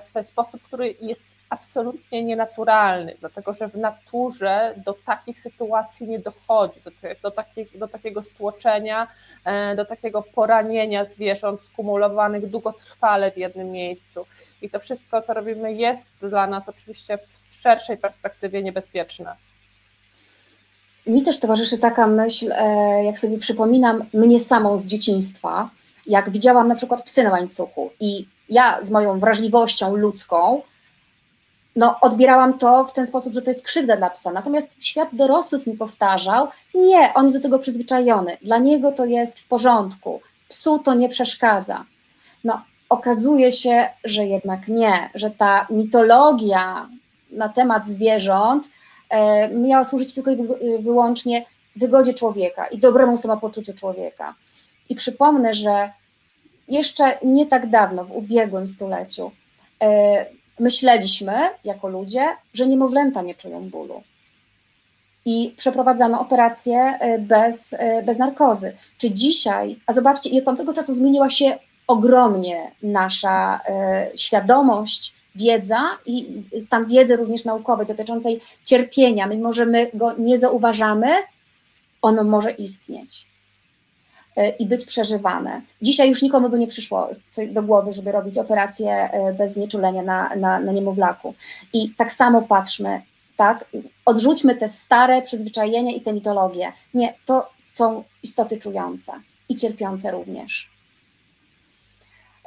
[0.00, 6.80] w sposób, który jest absolutnie nienaturalny, dlatego że w naturze do takich sytuacji nie dochodzi,
[6.84, 6.90] do,
[7.30, 7.32] do,
[7.74, 9.08] do takiego stłoczenia,
[9.44, 14.26] e, do takiego poranienia zwierząt skumulowanych długotrwale w jednym miejscu.
[14.62, 19.36] I to wszystko, co robimy, jest dla nas oczywiście w szerszej perspektywie niebezpieczne.
[21.06, 25.70] Mi też towarzyszy taka myśl, e, jak sobie przypominam mnie samą z dzieciństwa,
[26.06, 30.62] jak widziałam na przykład psy na łańcuchu i ja z moją wrażliwością ludzką
[31.78, 34.32] no, odbierałam to w ten sposób, że to jest krzywda dla psa.
[34.32, 39.40] Natomiast świat dorosłych mi powtarzał, nie, on jest do tego przyzwyczajony, dla niego to jest
[39.40, 41.84] w porządku, psu to nie przeszkadza.
[42.44, 46.88] No, okazuje się, że jednak nie, że ta mitologia
[47.30, 48.70] na temat zwierząt
[49.10, 50.38] e, miała służyć tylko i
[50.82, 51.44] wyłącznie
[51.76, 54.34] wygodzie człowieka i dobremu samopoczuciu człowieka.
[54.88, 55.92] I przypomnę, że
[56.68, 59.30] jeszcze nie tak dawno, w ubiegłym stuleciu,
[59.82, 61.32] e, myśleliśmy
[61.64, 64.02] jako ludzie, że niemowlęta nie czują bólu.
[65.24, 68.72] I przeprowadzano operacje bez, e, bez narkozy.
[68.98, 76.42] Czy dzisiaj, a zobaczcie, od tamtego czasu zmieniła się ogromnie nasza e, świadomość, wiedza i
[76.60, 81.08] stan wiedzy również naukowej dotyczącej cierpienia, my go nie zauważamy,
[82.02, 83.27] ono może istnieć.
[84.38, 85.62] E, i być przeżywane.
[85.82, 87.08] Dzisiaj już nikomu by nie przyszło
[87.50, 91.34] do głowy, żeby robić operację e, bez nieczulenia na, na, na niemowlaku.
[91.72, 93.02] I tak samo patrzmy,
[93.36, 93.64] tak?
[94.04, 96.72] Odrzućmy te stare przyzwyczajenia i te mitologie.
[96.94, 99.12] Nie, to są istoty czujące
[99.48, 100.70] i cierpiące również.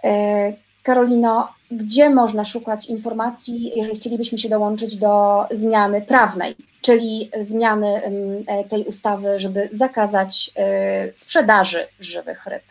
[0.04, 8.02] E, Karolino, gdzie można szukać informacji, jeżeli chcielibyśmy się dołączyć do zmiany prawnej, czyli zmiany
[8.48, 12.64] e, tej ustawy, żeby zakazać e, sprzedaży żywych ryb?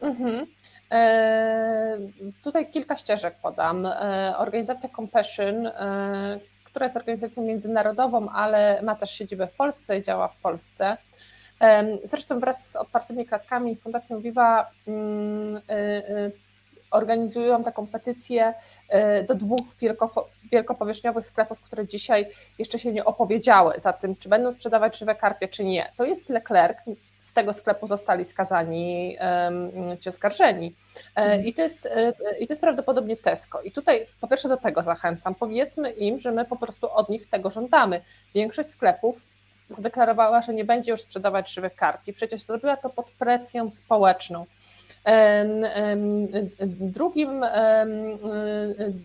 [0.00, 0.46] Mhm.
[0.90, 1.98] E,
[2.44, 3.88] tutaj kilka ścieżek podam.
[4.36, 5.70] Organizacja Compassion,
[6.64, 10.96] która jest organizacją międzynarodową, ale ma też siedzibę w Polsce i działa w Polsce
[12.04, 15.62] Zresztą wraz z otwartymi klatkami Fundacją Viva mm,
[16.90, 18.54] organizują taką petycję
[19.20, 19.60] y, do dwóch
[20.52, 22.28] wielkopowierzchniowych sklepów, które dzisiaj
[22.58, 25.92] jeszcze się nie opowiedziały za tym, czy będą sprzedawać żywe karpie, czy nie.
[25.96, 26.78] To jest Leclerc,
[27.20, 29.16] z tego sklepu zostali skazani
[30.00, 30.74] ci oskarżeni.
[31.16, 31.44] E, mhm.
[31.44, 31.88] I to, jest,
[32.40, 33.62] I to jest prawdopodobnie Tesco.
[33.62, 35.34] I tutaj po pierwsze do tego zachęcam.
[35.34, 38.00] Powiedzmy im, że my po prostu od nich tego żądamy.
[38.34, 39.16] Większość sklepów
[39.70, 42.12] zadeklarowała, że nie będzie już sprzedawać żywych karpi.
[42.12, 44.46] Przecież zrobiła to pod presją społeczną.
[46.68, 47.44] Drugim,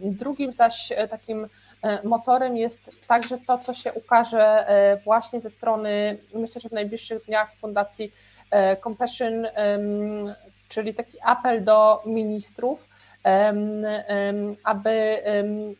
[0.02, 1.48] drugim zaś takim
[1.82, 6.72] e, motorem jest także to, co się ukaże e, właśnie ze strony, myślę, że w
[6.72, 8.12] najbliższych dniach Fundacji
[8.84, 9.48] Compassion,
[10.68, 12.90] czyli taki apel do ministrów,
[14.64, 15.24] aby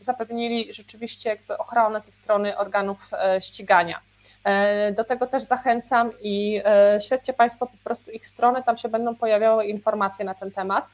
[0.00, 3.10] zapewnili rzeczywiście ochronę ze strony organów
[3.40, 4.00] ścigania.
[4.96, 6.62] Do tego też zachęcam i
[7.08, 10.86] śledźcie Państwo po prostu ich strony, tam się będą pojawiały informacje na ten temat.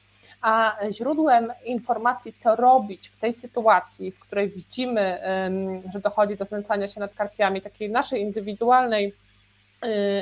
[0.42, 5.20] A źródłem informacji, co robić w tej sytuacji, w której widzimy,
[5.92, 9.14] że dochodzi do znęcania się nad karpiami, takiej naszej indywidualnej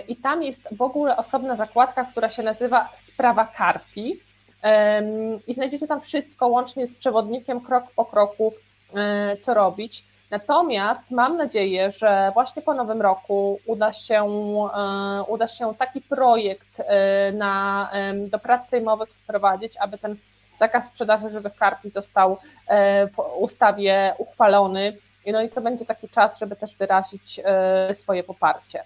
[0.07, 4.19] i tam jest w ogóle osobna zakładka, która się nazywa Sprawa Karpi
[5.47, 8.53] i znajdziecie tam wszystko łącznie z przewodnikiem krok po kroku,
[8.95, 10.05] e, co robić.
[10.31, 16.79] Natomiast mam nadzieję, że właśnie po nowym roku uda się, e, uda się taki projekt
[16.79, 17.91] e, na,
[18.27, 20.15] do prac sejmowych wprowadzić, aby ten
[20.59, 22.37] zakaz sprzedaży żywych karpi został
[22.67, 24.93] e, w ustawie uchwalony.
[25.27, 27.41] No i to będzie taki czas, żeby też wyrazić
[27.91, 28.83] swoje poparcie.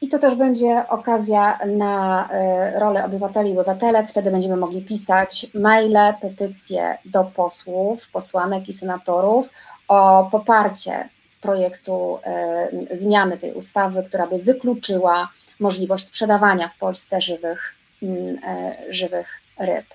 [0.00, 4.08] I to też będzie okazja na e, rolę obywateli i obywatelek.
[4.08, 9.50] Wtedy będziemy mogli pisać maile, petycje do posłów, posłanek i senatorów
[9.88, 11.08] o poparcie
[11.40, 15.28] projektu e, zmiany tej ustawy, która by wykluczyła
[15.60, 19.86] możliwość sprzedawania w Polsce żywych, mm, e, żywych ryb.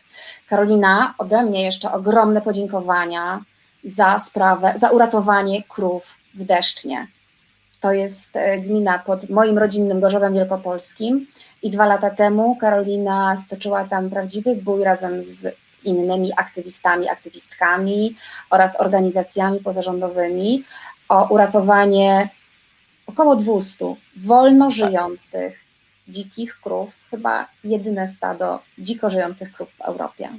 [0.48, 3.44] Karolina, ode mnie jeszcze ogromne podziękowania
[3.84, 7.08] za sprawę, za uratowanie krów w Deszcznie.
[7.84, 11.28] To jest e, gmina pod moim rodzinnym Gorzowem Wielkopolskim
[11.64, 18.16] i dwa lata temu Karolina stoczyła tam prawdziwy bój razem z innymi aktywistami, aktywistkami
[18.50, 20.64] oraz organizacjami pozarządowymi
[21.10, 22.30] o uratowanie
[23.08, 25.60] około 200 wolno żyjących
[26.08, 30.30] dzikich krów, chyba jedyne stado dziko żyjących krów w Europie.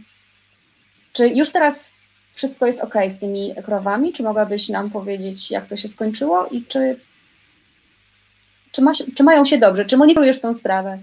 [1.13, 1.95] Czy już teraz
[2.33, 4.13] wszystko jest ok z tymi krowami?
[4.13, 7.01] Czy mogłabyś nam powiedzieć, jak to się skończyło i czy
[8.75, 9.85] czy, ma, czy mają się dobrze?
[9.85, 10.99] Czy monitorujesz tę sprawę?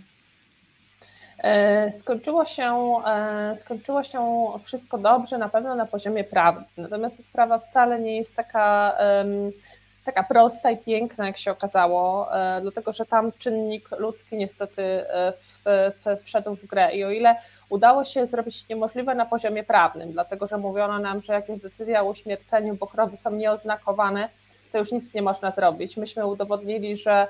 [1.43, 6.65] E, skończyło się, e, skończyło się wszystko dobrze, na pewno na poziomie prawdy.
[6.78, 8.97] Natomiast ta sprawa wcale nie jest taka,
[10.05, 14.82] taka prosta i piękna, jak się okazało, e, dlatego że tam czynnik ludzki niestety
[15.38, 16.95] w, w, wszedł w grę.
[16.95, 17.36] I o ile
[17.69, 22.01] udało się zrobić niemożliwe na poziomie prawnym, dlatego że mówiono nam, że jak jest decyzja
[22.01, 24.30] o uśmierceniu, bo krowy są nieoznakowane,
[24.72, 25.97] to już nic nie można zrobić.
[25.97, 27.28] Myśmy udowodnili, że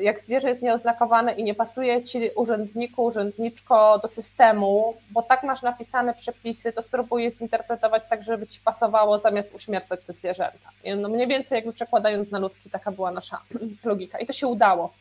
[0.00, 5.62] jak zwierzę jest nieoznakowane i nie pasuje ci urzędniku, urzędniczko do systemu, bo tak masz
[5.62, 10.70] napisane przepisy, to spróbuj zinterpretować tak, żeby ci pasowało zamiast uśmiercać te zwierzęta.
[10.96, 13.40] No mniej więcej jakby przekładając na ludzki, taka była nasza
[13.84, 14.92] logika i to się udało.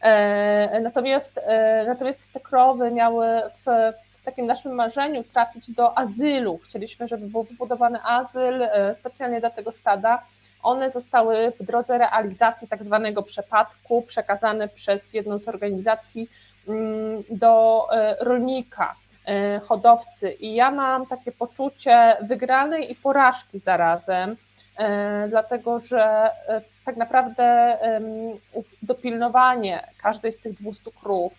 [0.00, 3.26] E, natomiast, e, natomiast te krowy miały
[3.64, 3.92] w
[4.24, 6.60] takim naszym marzeniu trafić do azylu.
[6.64, 10.22] Chcieliśmy, żeby był wybudowany azyl e, specjalnie dla tego stada,
[10.62, 16.30] one zostały w drodze realizacji tak zwanego przepadku przekazane przez jedną z organizacji
[16.68, 18.94] mm, do e, rolnika,
[19.26, 20.32] e, hodowcy.
[20.32, 24.36] I ja mam takie poczucie wygranej i porażki zarazem,
[24.78, 26.30] e, dlatego że
[26.84, 27.78] tak naprawdę
[28.82, 31.32] dopilnowanie każdej z tych 200 krów,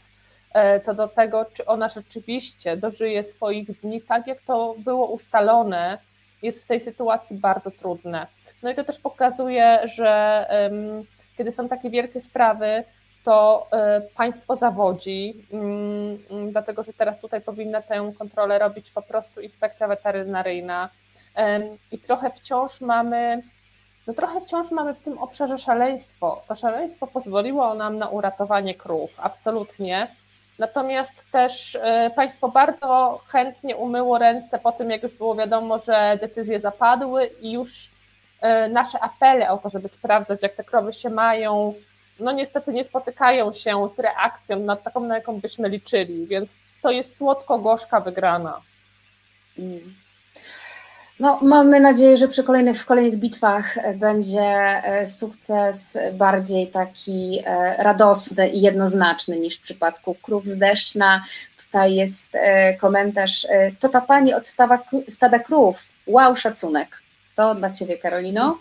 [0.83, 5.97] co do tego, czy ona rzeczywiście dożyje swoich dni tak, jak to było ustalone,
[6.41, 8.27] jest w tej sytuacji bardzo trudne.
[8.63, 10.45] No i to też pokazuje, że
[11.37, 12.83] kiedy są takie wielkie sprawy,
[13.23, 19.01] to e, państwo zawodzi, mm, mm, dlatego że teraz tutaj powinna tę kontrolę robić po
[19.01, 20.89] prostu inspekcja weterynaryjna.
[21.91, 23.41] I trochę wciąż mamy,
[24.07, 26.41] no trochę wciąż mamy w tym obszarze szaleństwo.
[26.47, 30.07] To szaleństwo pozwoliło nam na uratowanie krów, absolutnie.
[30.59, 36.17] Natomiast też e, państwo bardzo chętnie umyło ręce po tym, jak już było wiadomo, że
[36.21, 37.91] decyzje zapadły i już
[38.41, 41.73] E, nasze apele o to, żeby sprawdzać, jak te krowy się mają,
[42.19, 46.91] no niestety nie spotykają się z reakcją na taką, na jaką byśmy liczyli, więc to
[46.91, 48.61] jest słodko-gorzka wygrana.
[49.59, 49.95] Mm.
[51.19, 57.41] No, mamy nadzieję, że przy kolejnych, w kolejnych bitwach e, będzie e, sukces bardziej taki
[57.77, 61.23] radosny i jednoznaczny niż w przypadku krów z deszczna.
[61.65, 62.33] Tutaj jest
[62.79, 63.47] komentarz,
[63.79, 64.47] to ta pani od
[65.07, 67.01] stada krów, wow, szacunek.
[67.37, 68.57] To dla Ciebie, Karolino.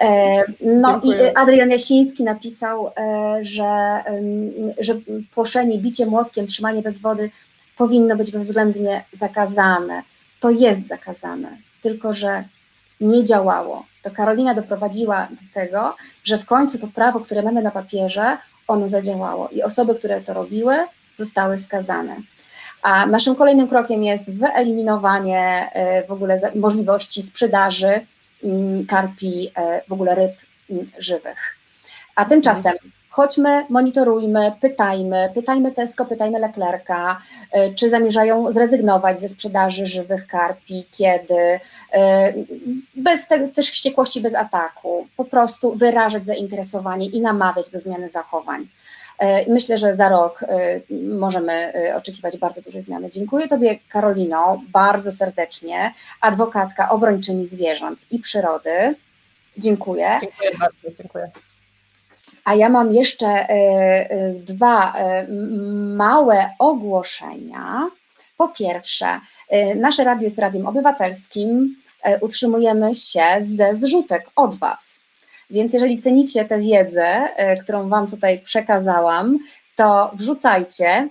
[0.00, 1.30] E, no Dziękuję.
[1.30, 4.02] i Adrian Jasiński napisał, e, że,
[4.78, 4.94] że
[5.34, 7.30] płoszenie, bicie młotkiem, trzymanie bez wody
[7.76, 10.02] powinno być bezwzględnie zakazane.
[10.40, 12.44] To jest zakazane, tylko że
[13.00, 13.86] nie działało.
[14.02, 18.36] To Karolina doprowadziła do tego, że w końcu to prawo, które mamy na papierze,
[18.68, 20.76] ono zadziałało i osoby, które to robiły,
[21.14, 22.16] zostały skazane.
[22.82, 25.70] A naszym kolejnym krokiem jest wyeliminowanie
[26.08, 28.06] w ogóle możliwości sprzedaży
[28.44, 29.52] mm, karpi,
[29.88, 30.32] w ogóle ryb
[30.70, 31.56] mm, żywych.
[32.14, 32.74] A tymczasem
[33.10, 37.18] chodźmy, monitorujmy, pytajmy, pytajmy Tesco, pytajmy Leclerca,
[37.56, 41.58] y, czy zamierzają zrezygnować ze sprzedaży żywych karpi, kiedy, y,
[42.94, 48.62] bez te, też wściekłości, bez ataku, po prostu wyrażać zainteresowanie i namawiać do zmiany zachowań.
[48.62, 50.44] Y, myślę, że za rok
[51.18, 53.10] możemy oczekiwać bardzo dużej zmiany.
[53.10, 58.94] Dziękuję Tobie, Karolino, bardzo serdecznie, adwokatka obrończyni zwierząt i przyrody.
[59.56, 60.18] Dziękuję.
[60.20, 61.30] Dziękuję bardzo, dziękuję.
[62.48, 65.26] A ja mam jeszcze e, e, dwa e,
[65.96, 67.88] małe ogłoszenia.
[68.36, 69.06] Po pierwsze,
[69.76, 71.76] nasze radio jest radiem obywatelskim.
[72.20, 75.00] Utrzymujemy się ze zrzutek od Was.
[75.50, 77.28] Więc jeżeli cenicie tę wiedzę,
[77.62, 79.38] którą Wam tutaj przekazałam,
[79.76, 81.08] to wrzucajcie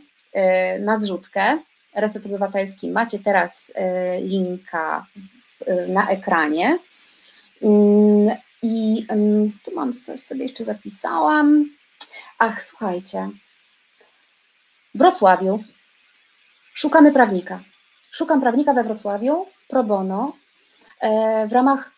[0.79, 1.59] na zrzutkę.
[1.95, 3.73] Reset Obywatelski macie teraz
[4.21, 5.05] linka
[5.87, 6.77] na ekranie.
[8.67, 11.69] I um, tu mam coś sobie jeszcze zapisałam.
[12.39, 13.29] Ach, słuchajcie.
[14.95, 15.63] W Wrocławiu
[16.73, 17.63] szukamy prawnika.
[18.11, 20.33] Szukam prawnika we Wrocławiu pro bono
[21.01, 21.91] e, w ramach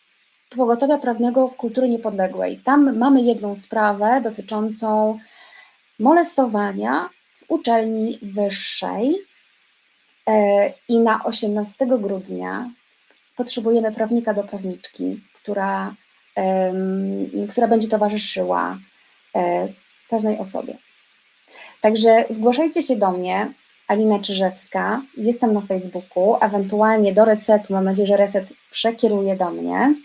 [0.49, 2.57] pogotowia prawnego kultury niepodległej.
[2.57, 5.19] Tam mamy jedną sprawę dotyczącą
[5.99, 9.17] molestowania w uczelni wyższej
[10.27, 12.71] e, i na 18 grudnia
[13.35, 15.95] potrzebujemy prawnika do prawniczki, która
[17.49, 18.77] która będzie towarzyszyła
[19.35, 19.67] e,
[20.09, 20.77] pewnej osobie.
[21.81, 23.53] Także zgłaszajcie się do mnie,
[23.87, 29.95] Alina Czyżewska, jestem na Facebooku, ewentualnie do resetu, mam nadzieję, że reset przekieruje do mnie.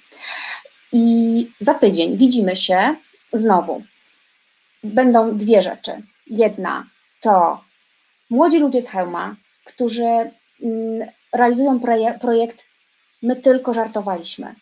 [0.93, 2.97] I za tydzień widzimy się
[3.33, 3.83] znowu.
[4.85, 5.93] Będą dwie rzeczy.
[6.27, 6.87] Jedna
[7.20, 7.61] to
[8.31, 11.81] młodzi ludzie z Hełma, którzy mm, realizują
[12.20, 12.66] projekt
[13.22, 14.55] My tylko żartowaliśmy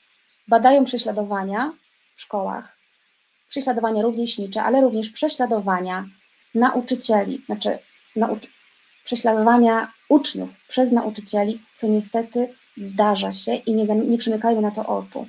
[0.49, 1.73] badają prześladowania
[2.17, 2.77] w szkołach,
[3.49, 6.09] prześladowania rówieśnicze, ale również prześladowania
[6.55, 7.79] nauczycieli, znaczy
[9.05, 15.27] prześladowania uczniów przez nauczycieli, co niestety zdarza się i nie, nie przymykajmy na to oczu.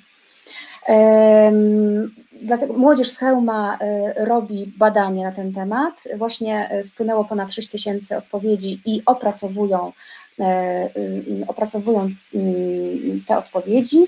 [0.88, 6.03] Um, dlatego młodzież z Hełma y, robi badanie na ten temat.
[6.18, 9.91] Właśnie y, spłynęło ponad 6 tysięcy odpowiedzi i opracowują,
[10.39, 10.43] y,
[11.47, 14.07] opracowują mm, te odpowiedzi.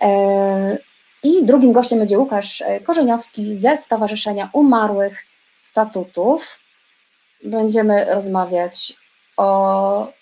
[0.00, 0.78] E,
[1.22, 5.24] I drugim gościem będzie Łukasz e, Korzeniowski ze Stowarzyszenia Umarłych
[5.60, 6.58] Statutów.
[7.44, 8.94] Będziemy rozmawiać
[9.36, 10.12] o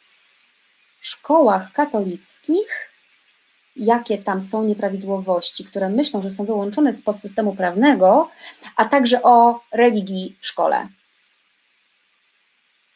[1.00, 2.90] szkołach katolickich,
[3.76, 8.30] jakie tam są nieprawidłowości, które myślą, że są wyłączone z podsystemu prawnego,
[8.76, 10.88] a także o religii w szkole.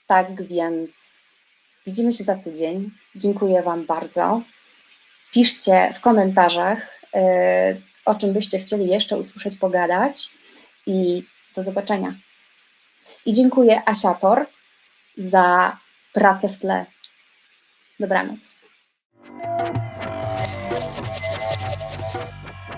[0.07, 0.91] Tak więc
[1.87, 2.91] widzimy się za tydzień.
[3.15, 4.43] Dziękuję Wam bardzo.
[5.33, 10.31] Piszcie w komentarzach, e, o czym byście chcieli jeszcze usłyszeć, pogadać
[10.87, 11.25] i
[11.57, 12.15] do zobaczenia.
[13.27, 14.47] I dziękuję Asiator
[15.17, 15.77] za
[16.13, 16.87] pracę w tle.
[18.01, 18.57] Dobranoc.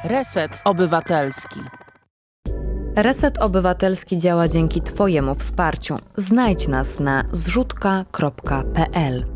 [0.04, 1.60] Reset Obywatelski.
[2.96, 5.96] Reset Obywatelski działa dzięki Twojemu wsparciu.
[6.16, 9.31] Znajdź nas na zrzutka.pl.